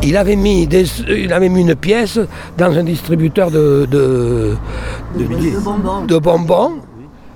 Il 0.04 0.16
avait 0.16 0.36
mis, 0.36 0.66
des, 0.68 0.86
il 1.10 1.34
avait 1.34 1.50
mis 1.50 1.62
une 1.62 1.76
pièce 1.76 2.20
dans 2.58 2.72
un 2.78 2.84
distributeur 2.84 3.50
de, 3.52 3.86
de, 3.90 4.56
de, 5.18 5.26
de 6.08 6.18
bonbons. 6.20 6.76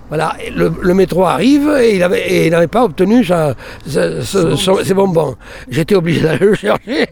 Voilà, 0.10 0.34
le, 0.56 0.72
le 0.82 0.94
métro 0.94 1.24
arrive 1.26 1.70
et 1.80 1.96
il 2.46 2.52
n'avait 2.52 2.68
pas 2.68 2.84
obtenu 2.84 3.24
sa- 3.26 3.56
sa- 3.88 4.22
sa- 4.22 4.56
son- 4.56 4.84
ses 4.84 4.94
bonbons. 4.94 5.36
J'étais 5.70 5.96
obligé 5.96 6.22
d'aller 6.22 6.46
le 6.46 6.56
chercher 6.56 7.08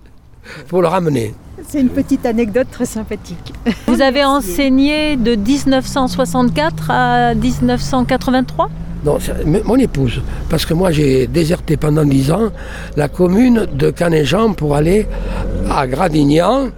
pour 0.68 0.82
le 0.82 0.88
ramener. 0.88 1.34
C'est 1.66 1.80
une 1.80 1.88
petite 1.88 2.24
anecdote 2.26 2.68
très 2.70 2.84
sympathique. 2.86 3.52
Vous 3.88 4.00
avez 4.00 4.22
enseigné 4.24 5.16
de 5.16 5.34
1964 5.34 6.90
à 6.90 7.34
1983 7.34 8.68
Non, 9.04 9.18
mon 9.64 9.76
épouse. 9.76 10.22
Parce 10.48 10.64
que 10.64 10.74
moi, 10.74 10.90
j'ai 10.92 11.26
déserté 11.26 11.76
pendant 11.76 12.04
dix 12.04 12.30
ans 12.30 12.50
la 12.96 13.08
commune 13.08 13.66
de 13.72 13.90
Canéjan 13.90 14.52
pour 14.52 14.76
aller 14.76 15.06
à 15.70 15.86
Gradignan, 15.88 16.68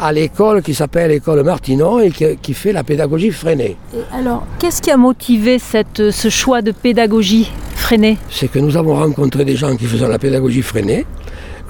à 0.00 0.12
l'école 0.12 0.62
qui 0.62 0.74
s'appelle 0.74 1.10
l'école 1.10 1.42
Martinon 1.42 2.00
et 2.00 2.10
qui, 2.10 2.36
qui 2.40 2.54
fait 2.54 2.72
la 2.72 2.82
pédagogie 2.84 3.30
freinée. 3.30 3.76
Et 3.94 3.98
alors, 4.16 4.44
qu'est-ce 4.58 4.80
qui 4.80 4.90
a 4.90 4.96
motivé 4.96 5.58
cette, 5.58 6.10
ce 6.10 6.28
choix 6.30 6.62
de 6.62 6.72
pédagogie 6.72 7.50
freinée? 7.74 8.16
C'est 8.30 8.48
que 8.48 8.58
nous 8.58 8.76
avons 8.76 8.94
rencontré 8.96 9.44
des 9.44 9.56
gens 9.56 9.76
qui 9.76 9.84
faisaient 9.86 10.08
la 10.08 10.18
pédagogie 10.18 10.62
freinée, 10.62 11.06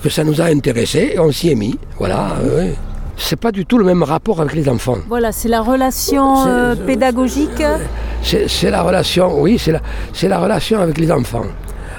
que 0.03 0.09
ça 0.09 0.23
nous 0.25 0.41
a 0.41 0.45
intéressés 0.45 1.13
et 1.15 1.19
on 1.19 1.33
s'y 1.33 1.51
est 1.51 1.55
mis. 1.55 1.77
Voilà. 1.99 2.37
euh. 2.45 2.71
C'est 3.17 3.37
pas 3.39 3.53
du 3.53 3.67
tout 3.67 3.77
le 3.77 3.85
même 3.85 4.03
rapport 4.03 4.41
avec 4.41 4.55
les 4.55 4.67
enfants. 4.69 4.97
Voilà, 5.09 5.31
c'est 5.33 5.49
la 5.49 5.61
relation 5.61 6.47
euh, 6.47 6.75
c'est- 6.75 6.87
pédagogique. 6.87 7.63
C'est 8.23 8.71
la 8.71 8.83
relation, 8.83 9.41
oui, 9.41 9.59
c'est 9.59 9.73
la, 9.73 9.81
c'est 10.13 10.29
la 10.29 10.39
relation 10.39 10.81
avec 10.81 10.97
les 10.99 11.11
enfants. 11.11 11.45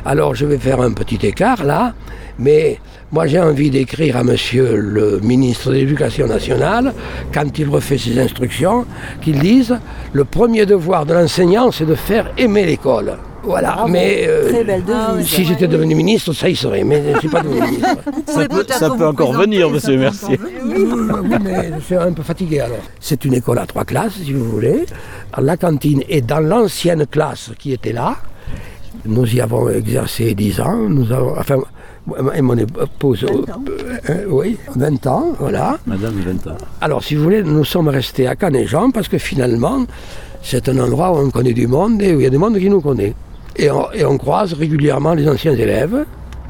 Alors 0.05 0.33
je 0.35 0.45
vais 0.45 0.57
faire 0.57 0.81
un 0.81 0.91
petit 0.93 1.19
écart 1.25 1.63
là, 1.63 1.93
mais 2.39 2.79
moi 3.11 3.27
j'ai 3.27 3.39
envie 3.39 3.69
d'écrire 3.69 4.17
à 4.17 4.23
monsieur 4.23 4.75
le 4.75 5.19
ministre 5.19 5.69
de 5.69 5.75
l'Éducation 5.75 6.27
nationale, 6.27 6.93
quand 7.33 7.57
il 7.59 7.69
refait 7.69 7.97
ses 7.97 8.19
instructions, 8.19 8.85
qu'il 9.21 9.39
dise 9.39 9.77
le 10.13 10.25
premier 10.25 10.65
devoir 10.65 11.05
de 11.05 11.13
l'enseignant 11.13 11.71
c'est 11.71 11.85
de 11.85 11.95
faire 11.95 12.31
aimer 12.37 12.65
l'école. 12.65 13.17
Voilà, 13.43 13.85
mais 13.89 14.25
euh, 14.27 15.23
si 15.23 15.45
j'étais 15.45 15.67
devenu 15.67 15.95
ministre, 15.95 16.31
ça 16.31 16.47
y 16.47 16.55
serait, 16.55 16.83
mais 16.83 17.01
je 17.03 17.09
ne 17.15 17.19
suis 17.19 17.29
pas 17.29 17.41
devenu 17.41 17.61
ministre. 17.61 17.87
ça 18.27 18.47
peut, 18.47 18.65
ça 18.67 18.89
peut 18.91 19.07
encore 19.07 19.33
venir, 19.33 19.69
monsieur 19.69 19.97
Mercier. 19.97 20.39
Oui, 20.63 20.85
mais 21.43 21.71
je 21.79 21.83
suis 21.83 21.95
un 21.95 22.13
peu 22.13 22.21
fatigué 22.21 22.59
alors. 22.59 22.77
C'est 22.99 23.25
une 23.25 23.33
école 23.33 23.57
à 23.57 23.65
trois 23.65 23.83
classes, 23.83 24.13
si 24.23 24.31
vous 24.33 24.45
voulez. 24.45 24.85
La 25.41 25.57
cantine 25.57 26.03
est 26.07 26.21
dans 26.21 26.39
l'ancienne 26.39 27.07
classe 27.07 27.51
qui 27.57 27.73
était 27.73 27.93
là. 27.93 28.17
Nous 29.05 29.35
y 29.35 29.41
avons 29.41 29.69
exercé 29.69 30.33
10 30.33 30.61
ans. 30.61 30.77
Nous 30.89 31.11
avons, 31.11 31.37
enfin, 31.37 31.57
moi 31.57 31.67
et 32.35 32.41
mon 32.41 32.57
épouse, 32.57 33.25
euh, 34.09 34.25
oui, 34.27 34.57
20 34.75 35.07
ans, 35.07 35.33
voilà. 35.39 35.77
Madame 35.85 36.13
20 36.13 36.51
ans. 36.51 36.57
Alors, 36.81 37.03
si 37.03 37.15
vous 37.15 37.23
voulez, 37.23 37.43
nous 37.43 37.63
sommes 37.63 37.87
restés 37.89 38.27
à 38.27 38.35
Canéjan 38.35 38.91
parce 38.91 39.07
que 39.07 39.17
finalement, 39.17 39.85
c'est 40.41 40.67
un 40.69 40.79
endroit 40.79 41.11
où 41.11 41.25
on 41.25 41.29
connaît 41.29 41.53
du 41.53 41.67
monde 41.67 42.01
et 42.01 42.13
où 42.13 42.19
il 42.19 42.23
y 42.23 42.27
a 42.27 42.29
du 42.29 42.37
monde 42.37 42.57
qui 42.57 42.69
nous 42.69 42.81
connaît. 42.81 43.13
Et 43.55 43.69
on, 43.69 43.91
et 43.91 44.03
on 44.05 44.17
croise 44.17 44.53
régulièrement 44.53 45.13
les 45.13 45.27
anciens 45.29 45.53
élèves. 45.53 46.05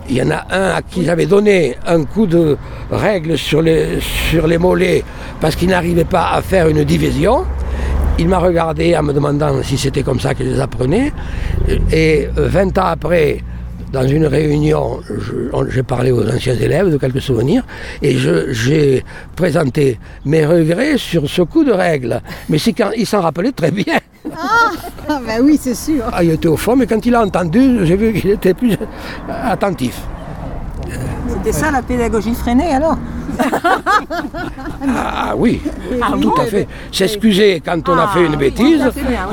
Il 0.10 0.16
y 0.18 0.22
en 0.22 0.32
a 0.32 0.46
un 0.50 0.70
à 0.76 0.82
qui 0.82 1.06
j'avais 1.06 1.26
donné 1.26 1.76
un 1.86 2.04
coup 2.06 2.26
de 2.26 2.58
règle 2.90 3.38
sur 3.38 3.62
les, 3.62 4.00
sur 4.02 4.48
les 4.48 4.58
mollets 4.58 5.04
parce 5.40 5.56
qu'il 5.56 5.70
n'arrivait 5.70 6.06
pas 6.06 6.32
à 6.32 6.42
faire 6.42 6.68
une 6.68 6.84
division. 6.84 7.44
Il 8.20 8.28
m'a 8.28 8.38
regardé 8.38 8.96
en 8.96 9.04
me 9.04 9.14
demandant 9.14 9.64
si 9.64 9.78
c'était 9.78 10.04
comme 10.04 10.20
ça 10.20 10.34
que 10.34 10.44
je 10.44 10.50
les 10.50 10.60
apprenais. 10.60 11.12
Et 11.92 12.28
20 12.36 12.78
ans 12.78 12.86
après, 12.86 13.40
dans 13.92 14.08
une 14.08 14.26
réunion, 14.26 15.00
j'ai 15.70 15.84
parlé 15.84 16.12
aux 16.12 16.26
anciens 16.28 16.56
élèves 16.56 16.92
de 16.92 16.98
quelques 16.98 17.22
souvenirs 17.22 17.64
et 18.02 18.16
j'ai 18.16 19.04
présenté 19.36 20.00
mes 20.26 20.46
regrets 20.46 20.98
sur 20.98 21.28
ce 21.30 21.42
coup 21.42 21.64
de 21.64 21.72
règle. 21.72 22.22
Mais 22.48 22.58
c'est 22.58 22.74
quand 22.74 22.92
il 22.96 23.06
s'en 23.08 23.22
rappelait 23.22 23.52
très 23.52 23.72
bien. 23.72 23.98
Ah, 24.38 24.72
ben 25.26 25.42
oui, 25.44 25.60
c'est 25.60 25.76
sûr. 25.76 26.04
Ah, 26.14 26.24
il 26.24 26.32
était 26.32 26.48
au 26.48 26.58
fond, 26.58 26.76
mais 26.76 26.86
quand 26.86 27.04
il 27.06 27.16
a 27.16 27.24
entendu, 27.24 27.86
j'ai 27.86 27.98
vu 27.98 28.14
qu'il 28.14 28.30
était 28.30 28.54
plus 28.54 28.78
attentif. 29.28 30.00
C'était 31.28 31.52
ça 31.52 31.72
la 31.72 31.82
pédagogie 31.82 32.36
freinée 32.36 32.74
alors? 32.74 32.98
Ah 34.88 35.34
oui, 35.38 35.62
tout 36.22 36.34
à 36.40 36.46
fait. 36.46 36.68
S'excuser 36.92 37.62
quand 37.64 37.88
on 37.90 37.98
a 37.98 38.08
fait 38.10 38.26
une 38.26 38.36
bêtise, 38.36 38.82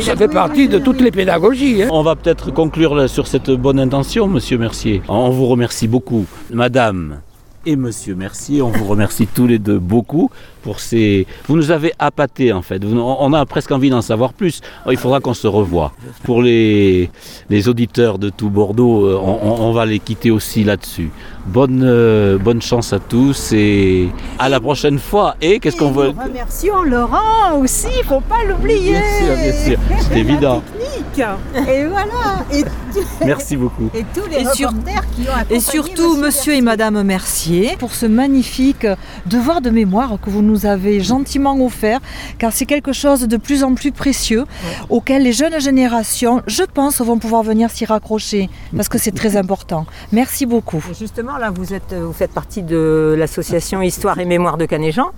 ça 0.01 0.17
fait 0.17 0.29
partie 0.29 0.69
de 0.69 0.79
toutes 0.79 1.01
les 1.01 1.11
pédagogies. 1.11 1.83
hein. 1.83 1.89
On 1.91 2.03
va 2.03 2.17
peut-être 2.17 2.53
conclure 2.53 3.09
sur 3.09 3.27
cette 3.27 3.51
bonne 3.51 3.79
intention, 3.81 4.27
monsieur 4.29 4.59
Mercier. 4.59 5.03
On 5.09 5.31
vous 5.31 5.47
remercie 5.47 5.89
beaucoup. 5.89 6.27
Madame 6.53 7.21
et 7.67 7.77
monsieur 7.77 8.15
Mercier, 8.15 8.63
on 8.63 8.71
vous 8.71 8.85
remercie 8.87 9.27
tous 9.27 9.47
les 9.47 9.59
deux 9.59 9.79
beaucoup 9.79 10.31
pour 10.63 10.81
ces... 10.81 11.27
Vous 11.47 11.57
nous 11.57 11.71
avez 11.71 11.93
appâtés 11.99 12.53
en 12.53 12.63
fait. 12.63 12.83
On 12.85 13.33
a 13.33 13.47
presque 13.47 13.71
envie 13.73 13.91
d'en 13.91 14.03
savoir 14.03 14.33
plus. 14.33 14.61
Il 14.91 14.97
faudra 14.97 15.21
qu'on 15.21 15.35
se 15.35 15.47
revoie. 15.47 15.93
Pour 16.25 16.43
les, 16.43 17.11
les 17.51 17.69
auditeurs 17.69 18.19
de 18.19 18.29
tout 18.31 18.51
Bordeaux, 18.51 19.07
euh, 19.07 19.19
on, 19.23 19.39
on- 19.43 19.59
on 19.69 19.73
va 19.73 19.87
les 19.87 19.99
quitter 19.99 20.31
aussi 20.31 20.65
là-dessus. 20.65 21.11
Bonne, 21.47 21.83
euh, 21.85 22.37
bonne 22.39 22.61
chance 22.61 22.93
à 22.93 22.99
tous 22.99 23.53
et 23.53 24.09
à 24.39 24.49
la 24.49 24.61
prochaine 24.61 24.99
fois. 24.99 25.35
Et 25.41 25.59
qu'est-ce 25.61 25.77
qu'on 25.77 25.91
veut 25.91 26.09
remercions 26.11 26.83
Laurent 26.85 27.59
aussi, 27.59 27.87
il 27.99 28.05
faut 28.05 28.21
pas 28.21 28.45
l'oublier. 28.47 28.93
Bien 28.93 29.03
sûr, 29.19 29.35
bien 29.37 29.53
sûr. 29.53 29.79
C'est 30.11 30.19
évident. 30.19 30.63
Et 31.19 31.85
voilà. 31.87 32.45
Et, 32.53 32.65
Merci 33.25 33.57
beaucoup. 33.57 33.91
et 33.95 34.05
tous 34.15 34.27
les 34.31 34.43
Et 34.43 34.45
sur- 34.55 34.69
reporters 34.69 35.03
qui 35.15 35.23
ont 35.29 35.33
accompagné 35.35 35.57
Et 35.57 35.61
surtout, 35.61 36.17
monsieur 36.17 36.55
et 36.55 36.61
madame 36.61 37.03
Mercier, 37.03 37.77
pour 37.79 37.93
ce 37.95 38.07
magnifique 38.07 38.87
devoir 39.27 39.61
de 39.61 39.71
mémoire 39.71 40.19
que 40.23 40.31
vous 40.31 40.43
nous 40.43 40.48
avez 40.67 41.01
gentiment 41.01 41.59
offert, 41.65 42.01
car 42.39 42.53
c'est 42.53 42.67
quelque 42.67 42.93
chose 42.93 43.23
de 43.23 43.37
plus 43.37 43.65
en 43.65 43.75
plus 43.75 43.93
précieux, 43.93 44.45
auquel 44.91 45.23
les 45.23 45.33
jeunes 45.33 45.61
générations, 45.61 46.43
je 46.47 46.63
pense, 46.63 47.01
vont 47.01 47.19
pouvoir 47.19 47.43
venir 47.43 47.71
s'y 47.71 47.85
raccrocher, 47.85 48.49
parce 48.75 48.89
que 48.89 48.99
c'est 48.99 49.13
très 49.13 49.37
important. 49.43 49.87
Merci 50.13 50.47
beaucoup. 50.47 50.85
Et 50.91 50.95
Justement, 50.95 51.37
là, 51.39 51.51
vous, 51.51 51.75
êtes, 51.75 51.95
vous 51.95 52.13
faites 52.13 52.33
partie 52.33 52.63
de 52.63 53.15
l'association 53.19 53.83
Histoire 53.83 54.19
et 54.19 54.25
Mémoire 54.25 54.57
de 54.57 54.67
Canéjan. 54.67 55.13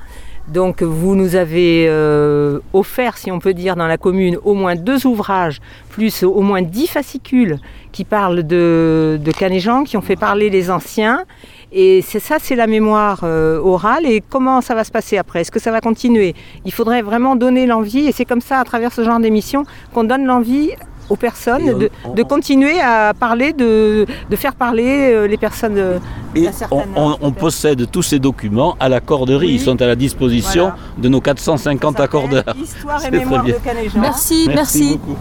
Donc, 0.48 0.82
vous 0.82 1.14
nous 1.14 1.36
avez 1.36 1.86
euh, 1.88 2.58
offert, 2.72 3.18
si 3.18 3.30
on 3.30 3.38
peut 3.38 3.54
dire, 3.54 3.76
dans 3.76 3.86
la 3.86 3.98
commune, 3.98 4.36
au 4.42 4.54
moins 4.54 4.74
deux 4.74 5.06
ouvrages, 5.06 5.60
plus 5.90 6.24
au 6.24 6.40
moins 6.40 6.62
dix 6.62 6.88
fascicules 6.88 7.58
qui 7.92 8.04
parlent 8.04 8.42
de, 8.42 9.20
de 9.22 9.32
Canéjan, 9.32 9.84
qui 9.84 9.96
ont 9.96 10.00
fait 10.00 10.16
parler 10.16 10.50
les 10.50 10.70
anciens. 10.70 11.24
Et 11.72 12.02
c'est 12.02 12.18
ça, 12.20 12.36
c'est 12.40 12.56
la 12.56 12.66
mémoire 12.66 13.20
euh, 13.22 13.60
orale. 13.60 14.04
Et 14.06 14.22
comment 14.28 14.60
ça 14.60 14.74
va 14.74 14.84
se 14.84 14.90
passer 14.90 15.18
après? 15.18 15.42
Est-ce 15.42 15.50
que 15.52 15.60
ça 15.60 15.70
va 15.70 15.80
continuer? 15.80 16.34
Il 16.64 16.72
faudrait 16.72 17.02
vraiment 17.02 17.36
donner 17.36 17.66
l'envie, 17.66 18.06
et 18.08 18.12
c'est 18.12 18.24
comme 18.24 18.40
ça, 18.40 18.58
à 18.58 18.64
travers 18.64 18.92
ce 18.92 19.04
genre 19.04 19.20
d'émission, 19.20 19.64
qu'on 19.94 20.04
donne 20.04 20.24
l'envie 20.26 20.70
aux 21.08 21.16
personnes 21.16 21.76
de, 21.78 21.90
on- 22.04 22.14
de 22.14 22.22
continuer 22.22 22.80
à 22.80 23.12
parler, 23.18 23.52
de, 23.52 24.06
de 24.30 24.36
faire 24.36 24.54
parler 24.54 25.10
euh, 25.12 25.26
les 25.26 25.36
personnes 25.36 25.76
euh, 25.76 25.98
Et 26.36 26.46
on, 26.70 26.78
âge, 26.80 26.86
on- 26.94 27.10
on 27.10 27.16
peut-être. 27.18 27.34
possède 27.34 27.90
tous 27.90 28.02
ces 28.02 28.20
documents 28.20 28.76
à 28.78 28.88
la 28.88 29.00
corderie. 29.00 29.46
Oui. 29.48 29.54
Ils 29.54 29.60
sont 29.60 29.80
à 29.82 29.86
la 29.86 29.96
disposition 29.96 30.66
Voilà. 30.70 30.76
de 30.98 31.08
nos 31.08 31.20
450 31.20 31.96
Ça 31.96 32.02
accordeurs. 32.04 32.44
Histoire 32.62 33.04
et 33.04 33.10
mémoire 33.10 33.42
de 33.44 33.52
Canéjan. 33.54 34.00
Merci, 34.00 34.48
merci. 34.54 34.98
beaucoup. 35.04 35.18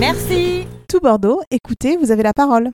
Merci. 0.00 0.66
Tout 0.88 1.00
Bordeaux, 1.02 1.40
écoutez, 1.50 1.96
vous 1.96 2.10
avez 2.12 2.22
la 2.22 2.32
parole. 2.32 2.62